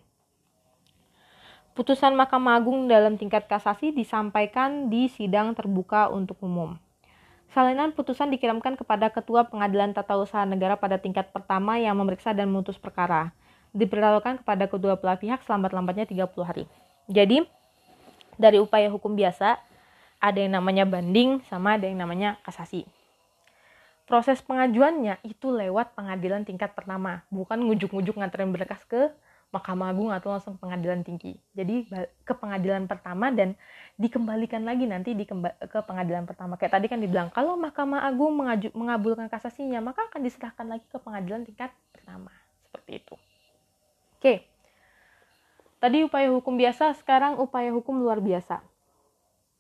Putusan 1.74 2.14
Mahkamah 2.14 2.62
Agung 2.62 2.86
dalam 2.86 3.18
tingkat 3.18 3.50
kasasi 3.50 3.90
disampaikan 3.90 4.86
di 4.86 5.10
sidang 5.10 5.50
terbuka 5.58 6.06
untuk 6.14 6.38
umum. 6.46 6.78
Salinan 7.48 7.96
putusan 7.96 8.28
dikirimkan 8.28 8.76
kepada 8.76 9.08
Ketua 9.08 9.48
Pengadilan 9.48 9.96
Tata 9.96 10.20
Usaha 10.20 10.44
Negara 10.44 10.76
pada 10.76 11.00
tingkat 11.00 11.32
pertama 11.32 11.80
yang 11.80 11.96
memeriksa 11.96 12.37
dan 12.37 12.52
memutus 12.52 12.76
perkara. 12.76 13.32
Diperlakukan 13.72 14.44
kepada 14.44 14.68
kedua 14.68 15.00
belah 15.00 15.16
pihak 15.16 15.40
selambat-lambatnya 15.48 16.04
30 16.04 16.44
hari. 16.44 16.64
Jadi, 17.08 17.48
dari 18.37 18.61
upaya 18.61 18.92
hukum 18.92 19.16
biasa, 19.16 19.56
ada 20.20 20.38
yang 20.38 20.61
namanya 20.61 20.84
banding 20.84 21.40
sama 21.48 21.80
ada 21.80 21.88
yang 21.88 21.96
namanya 21.96 22.37
kasasi. 22.44 22.84
Proses 24.04 24.40
pengajuannya 24.44 25.20
itu 25.24 25.52
lewat 25.52 25.92
pengadilan 25.96 26.44
tingkat 26.44 26.72
pertama, 26.72 27.24
bukan 27.32 27.61
ngujuk-ngujuk 27.64 28.16
nganterin 28.16 28.52
berkas 28.52 28.80
ke 28.88 29.12
Mahkamah 29.48 29.96
Agung 29.96 30.12
atau 30.12 30.28
langsung 30.28 30.61
pengadilan 30.61 31.00
tinggi. 31.00 31.40
Jadi 31.56 31.88
ke 32.20 32.34
pengadilan 32.37 32.84
pertama 32.84 33.32
dan 33.32 33.56
dikembalikan 33.96 34.61
lagi 34.61 34.84
nanti 34.84 35.16
di 35.16 35.24
ke 35.24 35.78
pengadilan 35.88 36.28
pertama. 36.28 36.61
Kayak 36.61 36.76
tadi 36.76 36.87
kan 36.92 37.00
dibilang 37.00 37.28
kalau 37.32 37.56
Mahkamah 37.56 38.04
Agung 38.04 38.37
mengaju, 38.37 38.68
mengabulkan 38.76 39.32
kasasinya 39.32 39.80
maka 39.80 40.04
akan 40.12 40.20
diserahkan 40.20 40.68
lagi 40.68 40.84
ke 40.92 41.00
pengadilan 41.00 41.48
tingkat 41.48 41.72
pertama. 41.96 42.28
Seperti 42.68 43.00
itu. 43.00 43.14
Oke. 44.20 44.34
Tadi 45.78 46.02
upaya 46.02 46.28
hukum 46.34 46.58
biasa, 46.58 46.90
sekarang 46.98 47.38
upaya 47.38 47.70
hukum 47.70 48.02
luar 48.02 48.18
biasa. 48.18 48.61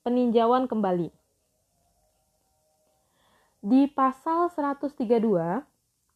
Peninjauan 0.02 0.66
kembali. 0.66 1.14
Di 3.62 3.86
pasal 3.90 4.50
132 4.50 4.98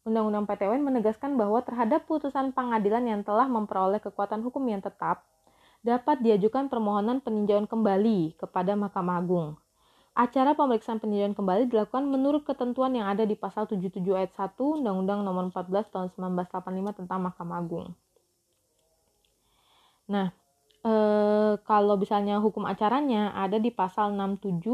Undang-Undang 0.03 0.51
PTWN 0.51 0.83
menegaskan 0.83 1.39
bahwa 1.39 1.63
terhadap 1.63 2.11
putusan 2.11 2.51
pengadilan 2.51 3.07
yang 3.07 3.21
telah 3.23 3.47
memperoleh 3.47 4.03
kekuatan 4.03 4.43
hukum 4.43 4.67
yang 4.67 4.83
tetap, 4.83 5.23
dapat 5.87 6.19
diajukan 6.23 6.67
permohonan 6.67 7.23
peninjauan 7.23 7.71
kembali 7.71 8.35
kepada 8.35 8.75
Mahkamah 8.75 9.23
Agung. 9.23 9.49
Acara 10.13 10.59
pemeriksaan 10.59 10.99
peninjauan 10.99 11.39
kembali 11.39 11.71
dilakukan 11.71 12.05
menurut 12.05 12.43
ketentuan 12.43 12.93
yang 12.99 13.07
ada 13.09 13.23
di 13.23 13.39
pasal 13.39 13.71
77 13.71 14.03
ayat 14.13 14.35
1 14.35 14.59
Undang-Undang 14.59 15.23
Nomor 15.23 15.55
14 15.55 15.89
Tahun 15.89 16.09
1985 16.19 16.99
tentang 16.99 17.19
Mahkamah 17.23 17.59
Agung. 17.63 17.95
Nah, 20.11 20.35
e, 20.83 20.93
kalau 21.63 21.95
misalnya 21.95 22.43
hukum 22.43 22.67
acaranya 22.67 23.33
ada 23.39 23.57
di 23.57 23.71
pasal 23.71 24.13
67 24.13 24.67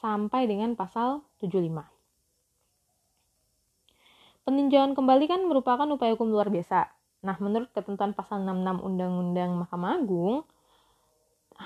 sampai 0.00 0.48
dengan 0.48 0.72
pasal 0.74 1.22
75. 1.38 1.97
Peninjauan 4.48 4.96
kembali 4.96 5.28
kan 5.28 5.44
merupakan 5.44 5.84
upaya 5.92 6.16
hukum 6.16 6.32
luar 6.32 6.48
biasa. 6.48 6.88
Nah, 7.20 7.36
menurut 7.36 7.68
ketentuan 7.68 8.16
pasal 8.16 8.40
66 8.40 8.80
Undang-Undang 8.80 9.60
Mahkamah 9.60 10.00
Agung, 10.00 10.40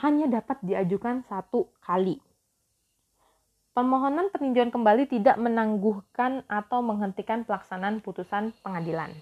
hanya 0.02 0.26
dapat 0.26 0.58
diajukan 0.66 1.22
satu 1.22 1.70
kali. 1.78 2.18
Permohonan 3.70 4.34
peninjauan 4.34 4.74
kembali 4.74 5.06
tidak 5.06 5.38
menangguhkan 5.38 6.42
atau 6.50 6.82
menghentikan 6.82 7.46
pelaksanaan 7.46 8.02
putusan 8.02 8.50
pengadilan. 8.66 9.14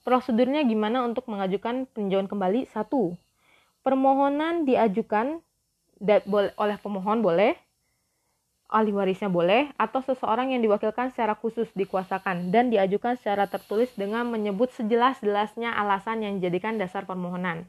Prosedurnya 0.00 0.64
gimana 0.64 1.04
untuk 1.04 1.28
mengajukan 1.28 1.84
peninjauan 1.92 2.24
kembali? 2.24 2.72
Satu, 2.72 3.20
permohonan 3.84 4.64
diajukan 4.64 5.44
oleh 6.56 6.76
pemohon 6.80 7.20
boleh 7.20 7.52
ahli 8.68 8.92
warisnya 8.92 9.32
boleh, 9.32 9.72
atau 9.80 10.04
seseorang 10.04 10.52
yang 10.52 10.60
diwakilkan 10.60 11.08
secara 11.08 11.32
khusus 11.32 11.72
dikuasakan 11.72 12.52
dan 12.52 12.68
diajukan 12.68 13.16
secara 13.16 13.48
tertulis 13.48 13.88
dengan 13.96 14.28
menyebut 14.28 14.68
sejelas-jelasnya 14.76 15.72
alasan 15.72 16.20
yang 16.20 16.36
dijadikan 16.36 16.76
dasar 16.76 17.08
permohonan. 17.08 17.64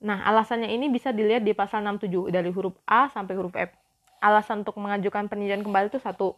Nah, 0.00 0.24
alasannya 0.28 0.72
ini 0.72 0.92
bisa 0.92 1.12
dilihat 1.12 1.44
di 1.44 1.56
pasal 1.56 1.84
67 1.84 2.32
dari 2.32 2.48
huruf 2.52 2.76
A 2.84 3.08
sampai 3.12 3.32
huruf 3.36 3.52
F. 3.56 3.72
Alasan 4.20 4.64
untuk 4.64 4.76
mengajukan 4.80 5.28
peninjauan 5.28 5.64
kembali 5.64 5.92
itu 5.92 6.00
satu. 6.00 6.36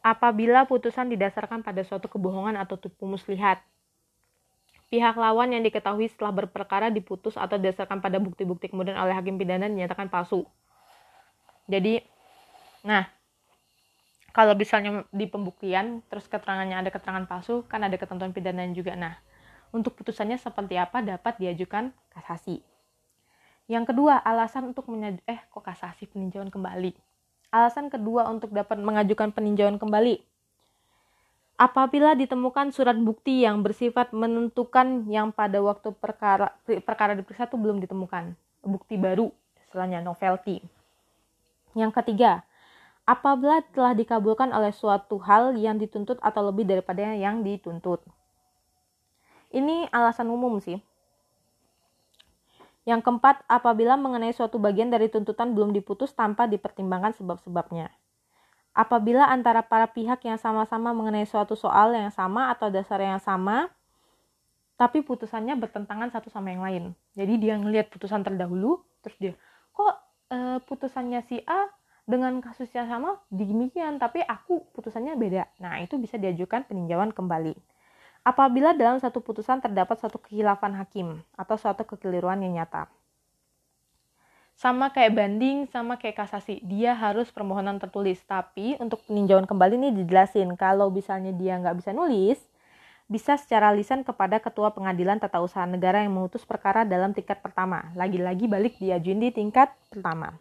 Apabila 0.00 0.64
putusan 0.64 1.12
didasarkan 1.12 1.60
pada 1.60 1.84
suatu 1.84 2.08
kebohongan 2.08 2.56
atau 2.56 2.80
tipu 2.80 3.04
muslihat. 3.04 3.60
Pihak 4.88 5.14
lawan 5.14 5.52
yang 5.54 5.62
diketahui 5.62 6.08
setelah 6.08 6.34
berperkara 6.34 6.88
diputus 6.90 7.36
atau 7.36 7.60
didasarkan 7.60 8.02
pada 8.02 8.18
bukti-bukti 8.18 8.72
kemudian 8.72 8.96
oleh 8.96 9.14
hakim 9.14 9.36
pidana 9.36 9.68
dinyatakan 9.68 10.08
palsu. 10.08 10.48
Jadi, 11.66 12.00
nah, 12.86 13.08
kalau 14.30 14.54
misalnya 14.54 15.02
di 15.10 15.26
pembuktian 15.26 16.06
terus 16.06 16.30
keterangannya 16.30 16.78
ada 16.86 16.90
keterangan 16.94 17.26
palsu, 17.26 17.66
kan 17.66 17.82
ada 17.82 17.98
ketentuan 17.98 18.30
pidana 18.30 18.62
juga. 18.70 18.94
Nah, 18.94 19.18
untuk 19.74 19.98
putusannya 19.98 20.38
seperti 20.38 20.78
apa 20.78 21.02
dapat 21.02 21.38
diajukan 21.38 21.90
kasasi. 22.14 22.62
Yang 23.70 23.94
kedua, 23.94 24.18
alasan 24.18 24.74
untuk 24.74 24.90
menyajukan 24.90 25.22
eh 25.30 25.40
kok 25.46 25.62
kasasi 25.62 26.10
peninjauan 26.10 26.50
kembali. 26.50 26.90
Alasan 27.54 27.90
kedua 27.90 28.26
untuk 28.30 28.50
dapat 28.50 28.78
mengajukan 28.78 29.30
peninjauan 29.30 29.78
kembali. 29.78 30.22
Apabila 31.60 32.16
ditemukan 32.16 32.72
surat 32.72 32.96
bukti 32.96 33.44
yang 33.44 33.60
bersifat 33.60 34.16
menentukan 34.16 35.04
yang 35.12 35.28
pada 35.30 35.60
waktu 35.60 35.92
perkara 35.92 36.56
perkara 36.64 37.12
diperiksa 37.12 37.52
itu 37.52 37.60
belum 37.60 37.84
ditemukan, 37.84 38.32
bukti 38.64 38.96
baru, 38.96 39.28
istilahnya 39.68 40.00
novelty. 40.00 40.64
Yang 41.74 42.02
ketiga, 42.02 42.42
apabila 43.06 43.62
telah 43.74 43.94
dikabulkan 43.94 44.50
oleh 44.54 44.70
suatu 44.74 45.18
hal 45.22 45.54
yang 45.58 45.78
dituntut 45.78 46.18
atau 46.22 46.46
lebih 46.46 46.66
daripada 46.66 47.02
yang 47.14 47.42
dituntut. 47.42 48.02
Ini 49.50 49.90
alasan 49.90 50.30
umum 50.30 50.62
sih. 50.62 50.78
Yang 52.86 53.06
keempat, 53.06 53.42
apabila 53.50 53.98
mengenai 53.98 54.32
suatu 54.32 54.56
bagian 54.56 54.88
dari 54.88 55.10
tuntutan 55.10 55.52
belum 55.52 55.74
diputus 55.74 56.14
tanpa 56.14 56.46
dipertimbangkan 56.46 57.12
sebab-sebabnya. 57.18 57.90
Apabila 58.70 59.26
antara 59.26 59.66
para 59.66 59.90
pihak 59.90 60.22
yang 60.22 60.38
sama-sama 60.38 60.94
mengenai 60.94 61.26
suatu 61.26 61.58
soal 61.58 61.90
yang 61.92 62.14
sama 62.14 62.54
atau 62.54 62.70
dasar 62.70 63.02
yang 63.02 63.18
sama, 63.18 63.68
tapi 64.80 65.04
putusannya 65.04 65.58
bertentangan 65.60 66.08
satu 66.08 66.32
sama 66.32 66.54
yang 66.54 66.62
lain. 66.64 66.84
Jadi 67.12 67.36
dia 67.36 67.58
ngelihat 67.58 67.92
putusan 67.92 68.24
terdahulu, 68.24 68.80
terus 69.04 69.18
dia, 69.20 69.32
kok 69.76 70.09
e, 70.30 70.62
putusannya 70.64 71.20
si 71.26 71.42
A 71.44 71.68
dengan 72.06 72.38
kasusnya 72.40 72.86
sama 72.86 73.18
demikian, 73.28 73.98
tapi 73.98 74.24
aku 74.24 74.64
putusannya 74.72 75.18
beda. 75.18 75.50
Nah, 75.58 75.82
itu 75.82 75.98
bisa 75.98 76.16
diajukan 76.16 76.64
peninjauan 76.64 77.10
kembali 77.10 77.58
apabila 78.20 78.76
dalam 78.76 79.00
satu 79.00 79.24
putusan 79.24 79.64
terdapat 79.64 79.96
suatu 79.96 80.20
kehilafan 80.20 80.76
hakim 80.76 81.24
atau 81.36 81.56
suatu 81.56 81.88
kekeliruan 81.88 82.40
yang 82.44 82.60
nyata. 82.60 82.88
Sama 84.60 84.92
kayak 84.92 85.16
banding, 85.16 85.64
sama 85.72 85.96
kayak 85.96 86.20
kasasi, 86.20 86.60
dia 86.60 86.92
harus 86.92 87.32
permohonan 87.32 87.80
tertulis. 87.80 88.20
Tapi 88.28 88.76
untuk 88.76 89.00
peninjauan 89.08 89.48
kembali 89.48 89.80
ini 89.80 89.88
dijelasin, 90.04 90.52
kalau 90.60 90.92
misalnya 90.92 91.32
dia 91.32 91.56
nggak 91.56 91.80
bisa 91.80 91.96
nulis, 91.96 92.36
bisa 93.10 93.34
secara 93.34 93.74
lisan 93.74 94.06
kepada 94.06 94.38
Ketua 94.38 94.70
Pengadilan 94.70 95.18
Tata 95.18 95.42
Usaha 95.42 95.66
Negara 95.66 96.06
yang 96.06 96.14
memutus 96.14 96.46
perkara 96.46 96.86
dalam 96.86 97.10
tingkat 97.10 97.42
pertama. 97.42 97.90
Lagi-lagi 97.98 98.46
balik 98.46 98.78
diajuin 98.78 99.18
di 99.18 99.34
tingkat 99.34 99.74
pertama. 99.90 100.38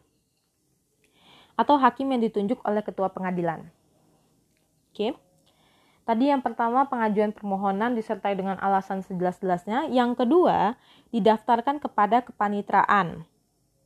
Atau 1.57 1.81
hakim 1.81 2.13
yang 2.13 2.21
ditunjuk 2.21 2.61
oleh 2.61 2.85
Ketua 2.85 3.09
Pengadilan. 3.09 3.65
Oke. 4.93 5.17
Tadi 6.05 6.29
yang 6.29 6.45
pertama 6.45 6.85
pengajuan 6.85 7.33
permohonan 7.33 7.97
disertai 7.97 8.37
dengan 8.37 8.61
alasan 8.61 9.01
sejelas-jelasnya. 9.01 9.89
Yang 9.89 10.21
kedua, 10.21 10.77
didaftarkan 11.09 11.81
kepada 11.81 12.21
kepanitraan 12.21 13.25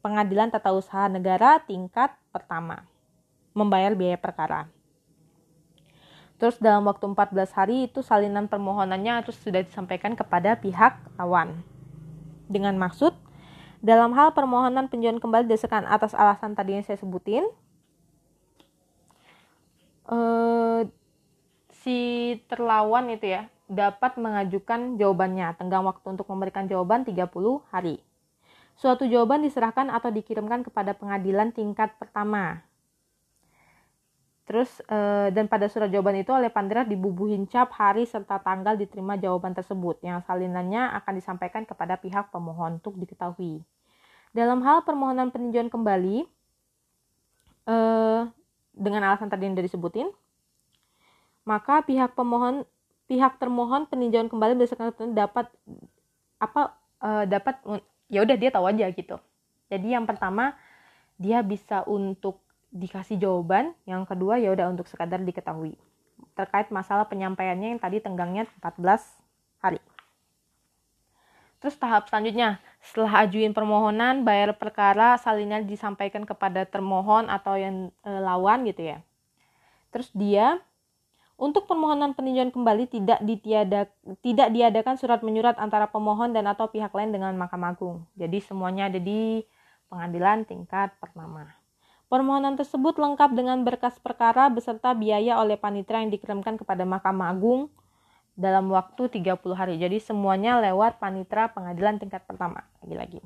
Pengadilan 0.03 0.51
Tata 0.51 0.75
Usaha 0.75 1.07
Negara 1.07 1.63
tingkat 1.63 2.11
pertama. 2.35 2.83
Membayar 3.55 3.95
biaya 3.95 4.19
perkara. 4.19 4.67
Terus 6.41 6.57
dalam 6.59 6.83
waktu 6.89 7.05
14 7.05 7.55
hari 7.55 7.87
itu 7.87 8.01
salinan 8.01 8.49
permohonannya 8.51 9.23
terus 9.23 9.39
sudah 9.39 9.63
disampaikan 9.63 10.17
kepada 10.17 10.57
pihak 10.59 10.99
lawan. 11.15 11.63
Dengan 12.49 12.75
maksud 12.75 13.15
dalam 13.83 14.15
hal 14.15 14.31
permohonan 14.31 14.87
penjualan 14.87 15.19
kembali 15.19 15.43
didasarkan 15.43 15.83
atas 15.91 16.15
alasan 16.15 16.55
tadi 16.55 16.79
yang 16.79 16.87
saya 16.87 16.95
sebutin, 16.95 17.43
eh, 20.07 20.81
si 21.83 21.99
terlawan 22.47 23.11
itu 23.11 23.35
ya 23.35 23.51
dapat 23.67 24.15
mengajukan 24.15 24.95
jawabannya. 24.95 25.59
Tenggang 25.59 25.83
waktu 25.83 26.15
untuk 26.15 26.27
memberikan 26.31 26.63
jawaban 26.63 27.03
30 27.03 27.59
hari. 27.75 27.99
Suatu 28.79 29.05
jawaban 29.05 29.43
diserahkan 29.45 29.91
atau 29.91 30.09
dikirimkan 30.09 30.65
kepada 30.65 30.97
pengadilan 30.97 31.53
tingkat 31.53 31.93
pertama. 31.99 32.63
Terus 34.43 34.83
e, 34.83 35.31
dan 35.31 35.47
pada 35.47 35.71
surat 35.71 35.87
jawaban 35.87 36.19
itu 36.19 36.35
oleh 36.35 36.51
Pandera 36.51 36.83
dibubuhin 36.83 37.47
cap 37.47 37.71
hari 37.79 38.03
serta 38.03 38.43
tanggal 38.43 38.75
diterima 38.75 39.15
jawaban 39.15 39.55
tersebut 39.55 40.03
yang 40.03 40.19
salinannya 40.27 40.91
akan 40.99 41.13
disampaikan 41.15 41.63
kepada 41.63 41.95
pihak 41.95 42.27
pemohon 42.27 42.83
untuk 42.83 42.99
diketahui. 42.99 43.63
Dalam 44.35 44.59
hal 44.67 44.83
permohonan 44.83 45.31
peninjauan 45.31 45.71
kembali 45.71 46.27
e, 47.71 47.75
dengan 48.75 49.01
alasan 49.07 49.31
tadi 49.31 49.47
yang 49.47 49.55
disebutin, 49.55 50.11
maka 51.47 51.83
pihak 51.83 52.11
pemohon 52.11 52.67
pihak 53.07 53.39
termohon 53.39 53.87
peninjauan 53.87 54.31
kembali 54.31 54.59
berdasarkan 54.59 55.13
dapat 55.13 55.47
apa 56.39 56.75
uh, 57.03 57.23
dapat 57.27 57.55
ya 58.07 58.23
udah 58.23 58.35
dia 58.39 58.49
tahu 58.51 58.65
aja 58.67 58.87
gitu. 58.91 59.19
Jadi 59.71 59.95
yang 59.95 60.07
pertama 60.07 60.55
dia 61.19 61.39
bisa 61.43 61.83
untuk 61.87 62.42
dikasih 62.73 63.21
jawaban, 63.21 63.77
yang 63.85 64.03
kedua 64.03 64.41
ya 64.41 64.49
udah 64.49 64.73
untuk 64.73 64.89
sekadar 64.89 65.21
diketahui. 65.21 65.77
Terkait 66.33 66.73
masalah 66.73 67.05
penyampaiannya 67.05 67.77
yang 67.77 67.81
tadi 67.81 68.01
tenggangnya 68.01 68.49
14 68.59 68.81
hari. 69.61 69.79
Terus 71.61 71.79
tahap 71.79 72.11
selanjutnya, 72.11 72.59
setelah 72.83 73.23
ajuin 73.23 73.55
permohonan, 73.55 74.27
bayar 74.27 74.51
perkara, 74.59 75.15
salinan 75.15 75.63
disampaikan 75.63 76.27
kepada 76.27 76.67
termohon 76.67 77.31
atau 77.31 77.55
yang 77.55 77.87
e, 78.03 78.11
lawan 78.19 78.67
gitu 78.67 78.83
ya. 78.83 78.99
Terus 79.95 80.11
dia 80.11 80.59
untuk 81.39 81.63
permohonan 81.63 82.19
peninjauan 82.19 82.51
kembali 82.51 82.91
tidak 82.91 83.23
ditiada 83.23 83.87
tidak 84.19 84.51
diadakan 84.51 84.99
surat 84.99 85.23
menyurat 85.23 85.55
antara 85.55 85.87
pemohon 85.87 86.35
dan 86.35 86.51
atau 86.51 86.67
pihak 86.67 86.91
lain 86.91 87.15
dengan 87.15 87.31
Mahkamah 87.39 87.79
Agung. 87.79 88.03
Jadi 88.19 88.43
semuanya 88.43 88.91
ada 88.91 88.99
di 88.99 89.47
pengadilan 89.87 90.43
tingkat 90.43 90.91
pertama. 90.99 91.62
Permohonan 92.13 92.53
tersebut 92.53 92.93
lengkap 93.01 93.33
dengan 93.33 93.65
berkas 93.65 93.97
perkara 93.97 94.45
beserta 94.45 94.93
biaya 94.93 95.41
oleh 95.41 95.57
panitera 95.57 96.05
yang 96.05 96.13
dikirimkan 96.13 96.61
kepada 96.61 96.85
Mahkamah 96.85 97.33
Agung 97.33 97.73
dalam 98.37 98.69
waktu 98.69 99.09
30 99.09 99.33
hari. 99.57 99.81
Jadi 99.81 99.97
semuanya 99.97 100.61
lewat 100.61 101.01
panitera 101.01 101.49
pengadilan 101.49 101.97
tingkat 101.97 102.21
pertama. 102.29 102.69
Lagi-lagi. 102.85 103.17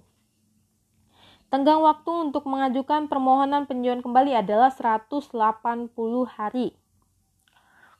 Tenggang 1.51 1.83
waktu 1.83 2.31
untuk 2.31 2.47
mengajukan 2.47 3.11
permohonan 3.11 3.67
peninjauan 3.67 3.99
kembali 3.99 4.39
adalah 4.39 4.71
180 4.71 5.35
hari. 6.23 6.71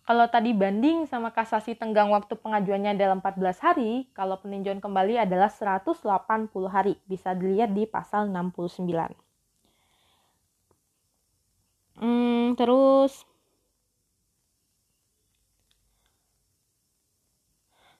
Kalau 0.08 0.24
tadi 0.32 0.56
banding 0.56 1.04
sama 1.04 1.36
kasasi 1.36 1.76
tenggang 1.76 2.16
waktu 2.16 2.40
pengajuannya 2.40 2.96
dalam 2.96 3.20
14 3.20 3.60
hari, 3.60 4.08
kalau 4.16 4.40
peninjauan 4.40 4.80
kembali 4.80 5.20
adalah 5.20 5.52
180 5.52 6.00
hari. 6.72 6.96
Bisa 7.12 7.36
dilihat 7.36 7.76
di 7.76 7.84
pasal 7.84 8.32
69. 8.32 9.27
Hmm, 12.00 12.56
terus? 12.58 13.26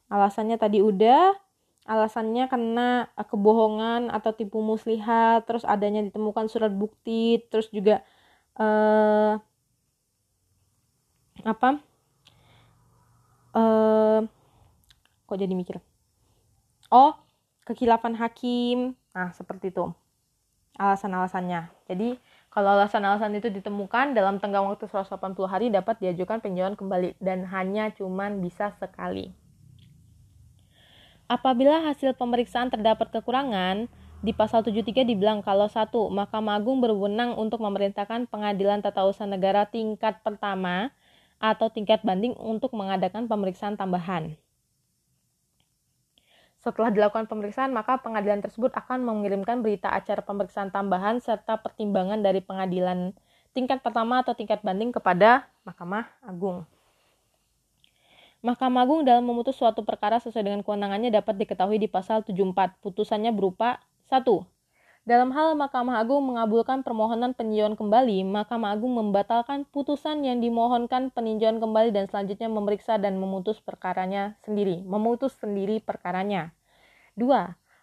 Alasannya 0.08 0.56
tadi 0.56 0.80
udah 0.80 1.36
alasannya 1.88 2.48
karena 2.52 3.08
kebohongan 3.32 4.12
atau 4.12 4.32
tipu 4.36 4.60
muslihat 4.64 5.48
terus 5.48 5.64
adanya 5.68 6.04
ditemukan 6.08 6.48
surat 6.52 6.72
bukti 6.72 7.44
terus 7.52 7.68
juga 7.72 8.04
eh, 8.60 9.34
apa? 11.46 11.80
Uh, 13.56 14.28
kok 15.28 15.38
jadi 15.40 15.54
mikir? 15.54 15.78
Oh 16.92 17.12
kekilafan 17.68 18.16
hakim. 18.22 18.96
Nah 19.16 19.30
seperti 19.36 19.72
itu. 19.74 19.86
Alasan-alasannya. 20.78 21.62
Jadi 21.90 22.18
kalau 22.50 22.80
alasan-alasan 22.80 23.38
itu 23.38 23.52
ditemukan 23.54 24.18
dalam 24.18 24.42
tenggang 24.42 24.66
waktu 24.66 24.88
180 24.90 25.18
hari 25.46 25.68
dapat 25.70 26.00
diajukan 26.02 26.42
peninjauan 26.42 26.80
kembali 26.80 27.20
dan 27.22 27.46
hanya 27.48 27.94
cuman 27.94 28.40
bisa 28.42 28.74
sekali. 28.80 29.36
Apabila 31.28 31.84
hasil 31.84 32.16
pemeriksaan 32.16 32.72
terdapat 32.72 33.12
kekurangan, 33.12 33.92
Di 34.18 34.34
pasal 34.34 34.66
73 34.66 35.06
dibilang 35.06 35.46
kalau 35.46 35.70
satu, 35.70 36.10
Mahkamah 36.10 36.58
Agung 36.58 36.82
berwenang 36.82 37.38
untuk 37.38 37.62
memerintahkan 37.62 38.26
pengadilan 38.26 38.82
tata 38.82 39.06
usaha 39.06 39.30
negara 39.30 39.70
tingkat 39.70 40.26
pertama 40.26 40.90
atau 41.38 41.70
tingkat 41.70 42.02
banding 42.02 42.34
untuk 42.34 42.74
mengadakan 42.74 43.30
pemeriksaan 43.30 43.78
tambahan. 43.78 44.34
Setelah 46.58 46.90
dilakukan 46.90 47.30
pemeriksaan, 47.30 47.70
maka 47.70 48.02
pengadilan 48.02 48.42
tersebut 48.42 48.74
akan 48.74 49.06
mengirimkan 49.06 49.62
berita 49.62 49.94
acara 49.94 50.26
pemeriksaan 50.26 50.74
tambahan 50.74 51.22
serta 51.22 51.62
pertimbangan 51.62 52.20
dari 52.26 52.42
pengadilan 52.42 53.14
tingkat 53.54 53.82
pertama 53.82 54.26
atau 54.26 54.34
tingkat 54.34 54.62
banding 54.66 54.90
kepada 54.90 55.46
Mahkamah 55.66 56.10
Agung. 56.26 56.66
Mahkamah 58.42 58.86
Agung 58.86 59.02
dalam 59.06 59.26
memutus 59.26 59.58
suatu 59.58 59.82
perkara 59.82 60.22
sesuai 60.22 60.46
dengan 60.46 60.62
kewenangannya 60.62 61.10
dapat 61.10 61.42
diketahui 61.42 61.82
di 61.82 61.90
pasal 61.90 62.22
74. 62.22 62.78
Putusannya 62.82 63.34
berupa 63.34 63.82
1. 64.10 64.57
Dalam 65.08 65.32
hal 65.32 65.56
Mahkamah 65.56 66.04
Agung 66.04 66.20
mengabulkan 66.28 66.84
permohonan 66.84 67.32
peninjauan 67.32 67.80
kembali, 67.80 68.28
Mahkamah 68.28 68.76
Agung 68.76 68.92
membatalkan 68.92 69.64
putusan 69.64 70.20
yang 70.28 70.44
dimohonkan 70.44 71.16
peninjauan 71.16 71.64
kembali 71.64 71.96
dan 71.96 72.12
selanjutnya 72.12 72.52
memeriksa 72.52 73.00
dan 73.00 73.16
memutus 73.16 73.64
perkaranya 73.64 74.36
sendiri, 74.44 74.84
memutus 74.84 75.32
sendiri 75.40 75.80
perkaranya. 75.80 76.52
2. 77.16 77.24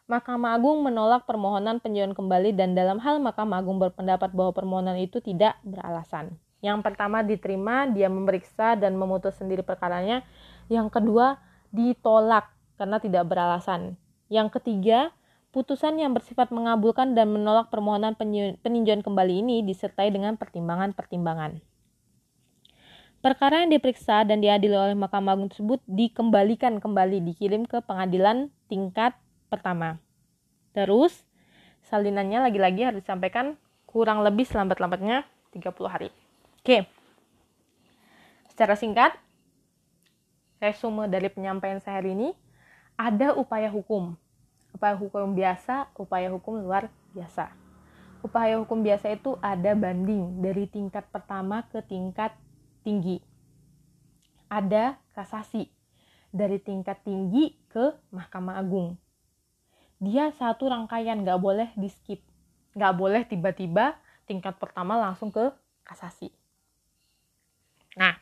Mahkamah 0.04 0.52
Agung 0.52 0.84
menolak 0.84 1.24
permohonan 1.24 1.80
peninjauan 1.80 2.12
kembali 2.12 2.52
dan 2.52 2.76
dalam 2.76 3.00
hal 3.00 3.16
Mahkamah 3.24 3.64
Agung 3.64 3.80
berpendapat 3.80 4.28
bahwa 4.36 4.52
permohonan 4.52 5.00
itu 5.00 5.24
tidak 5.24 5.56
beralasan. 5.64 6.36
Yang 6.60 6.84
pertama 6.84 7.24
diterima, 7.24 7.88
dia 7.88 8.12
memeriksa 8.12 8.76
dan 8.76 9.00
memutus 9.00 9.40
sendiri 9.40 9.64
perkaranya. 9.64 10.28
Yang 10.68 10.92
kedua 10.92 11.40
ditolak 11.72 12.52
karena 12.76 13.00
tidak 13.00 13.24
beralasan. 13.32 13.96
Yang 14.28 14.60
ketiga, 14.60 15.08
putusan 15.54 16.02
yang 16.02 16.10
bersifat 16.10 16.50
mengabulkan 16.50 17.14
dan 17.14 17.30
menolak 17.30 17.70
permohonan 17.70 18.18
peninjauan 18.58 19.06
kembali 19.06 19.46
ini 19.46 19.62
disertai 19.62 20.10
dengan 20.10 20.34
pertimbangan-pertimbangan. 20.34 21.62
Perkara 23.22 23.62
yang 23.62 23.70
diperiksa 23.70 24.26
dan 24.26 24.42
diadili 24.42 24.74
oleh 24.74 24.98
Mahkamah 24.98 25.38
Agung 25.38 25.48
tersebut 25.48 25.78
dikembalikan 25.86 26.82
kembali 26.82 27.22
dikirim 27.22 27.64
ke 27.70 27.80
pengadilan 27.86 28.50
tingkat 28.66 29.14
pertama. 29.46 30.02
Terus, 30.74 31.22
salinannya 31.86 32.50
lagi-lagi 32.50 32.82
harus 32.82 33.00
disampaikan 33.06 33.54
kurang 33.86 34.26
lebih 34.26 34.44
selambat-lambatnya 34.44 35.22
30 35.54 35.70
hari. 35.86 36.10
Oke. 36.60 36.90
Secara 38.50 38.74
singkat, 38.74 39.14
resume 40.58 41.06
dari 41.06 41.30
penyampaian 41.30 41.78
saya 41.78 42.02
hari 42.02 42.12
ini, 42.12 42.34
ada 42.98 43.32
upaya 43.38 43.70
hukum. 43.70 44.18
Upaya 44.74 44.98
hukum 44.98 45.38
biasa, 45.38 45.94
upaya 45.94 46.28
hukum 46.34 46.58
luar 46.58 46.90
biasa. 47.14 47.54
Upaya 48.26 48.58
hukum 48.58 48.82
biasa 48.82 49.14
itu 49.14 49.38
ada 49.38 49.78
banding 49.78 50.42
dari 50.42 50.66
tingkat 50.66 51.06
pertama 51.14 51.62
ke 51.70 51.78
tingkat 51.86 52.34
tinggi. 52.82 53.22
Ada 54.50 54.98
kasasi 55.14 55.70
dari 56.34 56.58
tingkat 56.58 57.06
tinggi 57.06 57.54
ke 57.70 57.94
Mahkamah 58.10 58.58
Agung. 58.58 58.98
Dia 60.02 60.34
satu 60.34 60.66
rangkaian, 60.66 61.22
nggak 61.22 61.38
boleh 61.38 61.70
di 61.78 61.86
skip. 61.86 62.18
Nggak 62.74 62.94
boleh 62.98 63.22
tiba-tiba 63.22 63.94
tingkat 64.26 64.58
pertama 64.58 64.98
langsung 64.98 65.30
ke 65.30 65.54
kasasi. 65.86 66.34
Nah, 67.94 68.18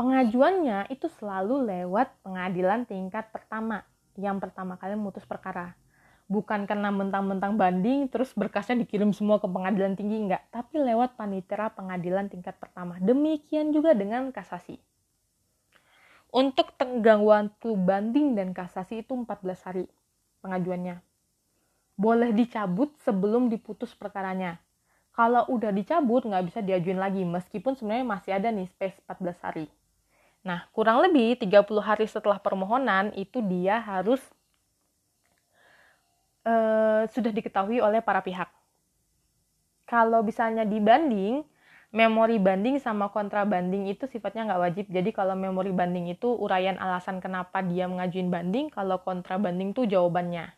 pengajuannya 0.00 0.88
itu 0.88 1.12
selalu 1.20 1.68
lewat 1.68 2.08
pengadilan 2.24 2.88
tingkat 2.88 3.28
pertama 3.28 3.84
yang 4.18 4.40
pertama 4.42 4.80
kali 4.80 4.96
memutus 4.96 5.24
perkara. 5.24 5.76
Bukan 6.30 6.64
karena 6.64 6.88
mentang-mentang 6.88 7.58
banding 7.60 8.08
terus 8.08 8.32
berkasnya 8.32 8.80
dikirim 8.82 9.12
semua 9.12 9.36
ke 9.36 9.48
pengadilan 9.50 9.98
tinggi 9.98 10.16
enggak, 10.28 10.48
tapi 10.48 10.80
lewat 10.80 11.18
panitera 11.18 11.68
pengadilan 11.72 12.32
tingkat 12.32 12.56
pertama. 12.56 12.96
Demikian 13.02 13.70
juga 13.74 13.92
dengan 13.92 14.32
kasasi. 14.32 14.80
Untuk 16.32 16.72
tenggang 16.80 17.20
waktu 17.28 17.68
banding 17.76 18.32
dan 18.32 18.56
kasasi 18.56 19.04
itu 19.04 19.12
14 19.12 19.68
hari 19.68 19.84
pengajuannya. 20.40 21.04
Boleh 22.00 22.32
dicabut 22.32 22.96
sebelum 23.04 23.52
diputus 23.52 23.92
perkaranya 23.92 24.56
kalau 25.12 25.44
udah 25.52 25.68
dicabut 25.70 26.24
nggak 26.24 26.44
bisa 26.48 26.60
diajuin 26.64 26.96
lagi 26.96 27.20
meskipun 27.22 27.76
sebenarnya 27.76 28.06
masih 28.08 28.32
ada 28.32 28.48
nih 28.48 28.64
space 28.72 28.96
14 29.04 29.44
hari. 29.44 29.66
Nah, 30.42 30.66
kurang 30.74 31.02
lebih 31.06 31.38
30 31.38 31.62
hari 31.78 32.06
setelah 32.10 32.42
permohonan 32.42 33.14
itu 33.14 33.38
dia 33.46 33.78
harus 33.78 34.18
uh, 36.42 37.06
sudah 37.10 37.30
diketahui 37.30 37.78
oleh 37.78 38.02
para 38.02 38.18
pihak. 38.22 38.50
Kalau 39.86 40.26
misalnya 40.26 40.66
dibanding, 40.66 41.46
memori 41.94 42.40
banding 42.40 42.80
sama 42.82 43.12
kontra 43.12 43.44
banding 43.44 43.86
itu 43.86 44.08
sifatnya 44.10 44.50
nggak 44.50 44.62
wajib. 44.62 44.86
Jadi 44.90 45.10
kalau 45.14 45.38
memori 45.38 45.70
banding 45.70 46.10
itu 46.10 46.32
uraian 46.34 46.74
alasan 46.80 47.22
kenapa 47.22 47.62
dia 47.62 47.86
mengajuin 47.86 48.32
banding, 48.32 48.66
kalau 48.72 48.98
kontra 48.98 49.38
banding 49.38 49.70
itu 49.70 49.86
jawabannya. 49.86 50.50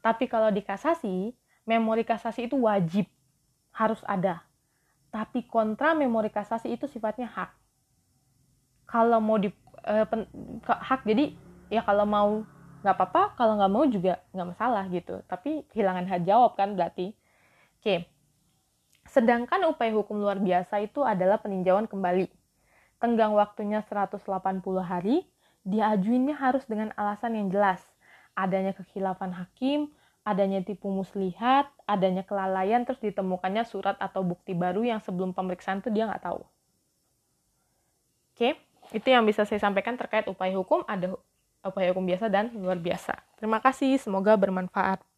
Tapi 0.00 0.24
kalau 0.26 0.48
di 0.48 0.64
kasasi, 0.64 1.36
memori 1.68 2.02
kasasi 2.02 2.48
itu 2.48 2.56
wajib 2.64 3.06
harus 3.76 4.00
ada. 4.08 4.40
Tapi 5.12 5.44
kontra 5.44 5.92
memori 5.92 6.32
kasasi 6.32 6.72
itu 6.72 6.88
sifatnya 6.88 7.28
hak. 7.28 7.61
Kalau 8.92 9.18
mau 9.24 9.40
di 9.40 9.48
eh, 9.88 10.04
pen, 10.04 10.28
hak 10.68 11.08
jadi 11.08 11.32
ya 11.72 11.80
kalau 11.80 12.04
mau 12.04 12.44
nggak 12.84 12.94
apa-apa, 12.98 13.22
kalau 13.38 13.56
nggak 13.56 13.72
mau 13.72 13.84
juga 13.88 14.20
nggak 14.36 14.48
masalah 14.52 14.84
gitu. 14.92 15.24
Tapi 15.24 15.64
kehilangan 15.72 16.04
hak 16.12 16.20
jawab 16.28 16.52
kan 16.58 16.76
berarti. 16.76 17.16
Oke. 17.80 18.04
Sedangkan 19.08 19.64
upaya 19.66 19.90
hukum 19.96 20.20
luar 20.20 20.38
biasa 20.38 20.84
itu 20.84 21.00
adalah 21.02 21.40
peninjauan 21.40 21.88
kembali. 21.88 22.28
Tenggang 23.02 23.34
waktunya 23.34 23.82
180 23.82 24.22
hari, 24.84 25.26
diajuinnya 25.66 26.38
harus 26.38 26.62
dengan 26.70 26.94
alasan 26.94 27.34
yang 27.34 27.50
jelas. 27.50 27.82
Adanya 28.38 28.70
kekhilafan 28.72 29.34
hakim, 29.34 29.90
adanya 30.22 30.62
tipu 30.62 30.86
muslihat, 30.86 31.66
adanya 31.84 32.22
kelalaian, 32.22 32.86
terus 32.86 33.02
ditemukannya 33.02 33.66
surat 33.66 33.98
atau 33.98 34.22
bukti 34.22 34.54
baru 34.54 34.86
yang 34.86 35.02
sebelum 35.02 35.34
pemeriksaan 35.34 35.82
itu 35.82 35.90
dia 35.90 36.06
nggak 36.06 36.22
tahu. 36.22 36.40
Oke, 38.32 38.54
itu 38.92 39.08
yang 39.08 39.24
bisa 39.26 39.44
saya 39.44 39.60
sampaikan 39.60 39.96
terkait 39.96 40.24
upaya 40.28 40.52
hukum, 40.56 40.84
ada 40.88 41.16
upaya 41.64 41.90
hukum 41.92 42.04
biasa 42.06 42.28
dan 42.28 42.52
luar 42.54 42.78
biasa. 42.78 43.16
Terima 43.36 43.58
kasih, 43.58 43.98
semoga 44.00 44.36
bermanfaat. 44.38 45.11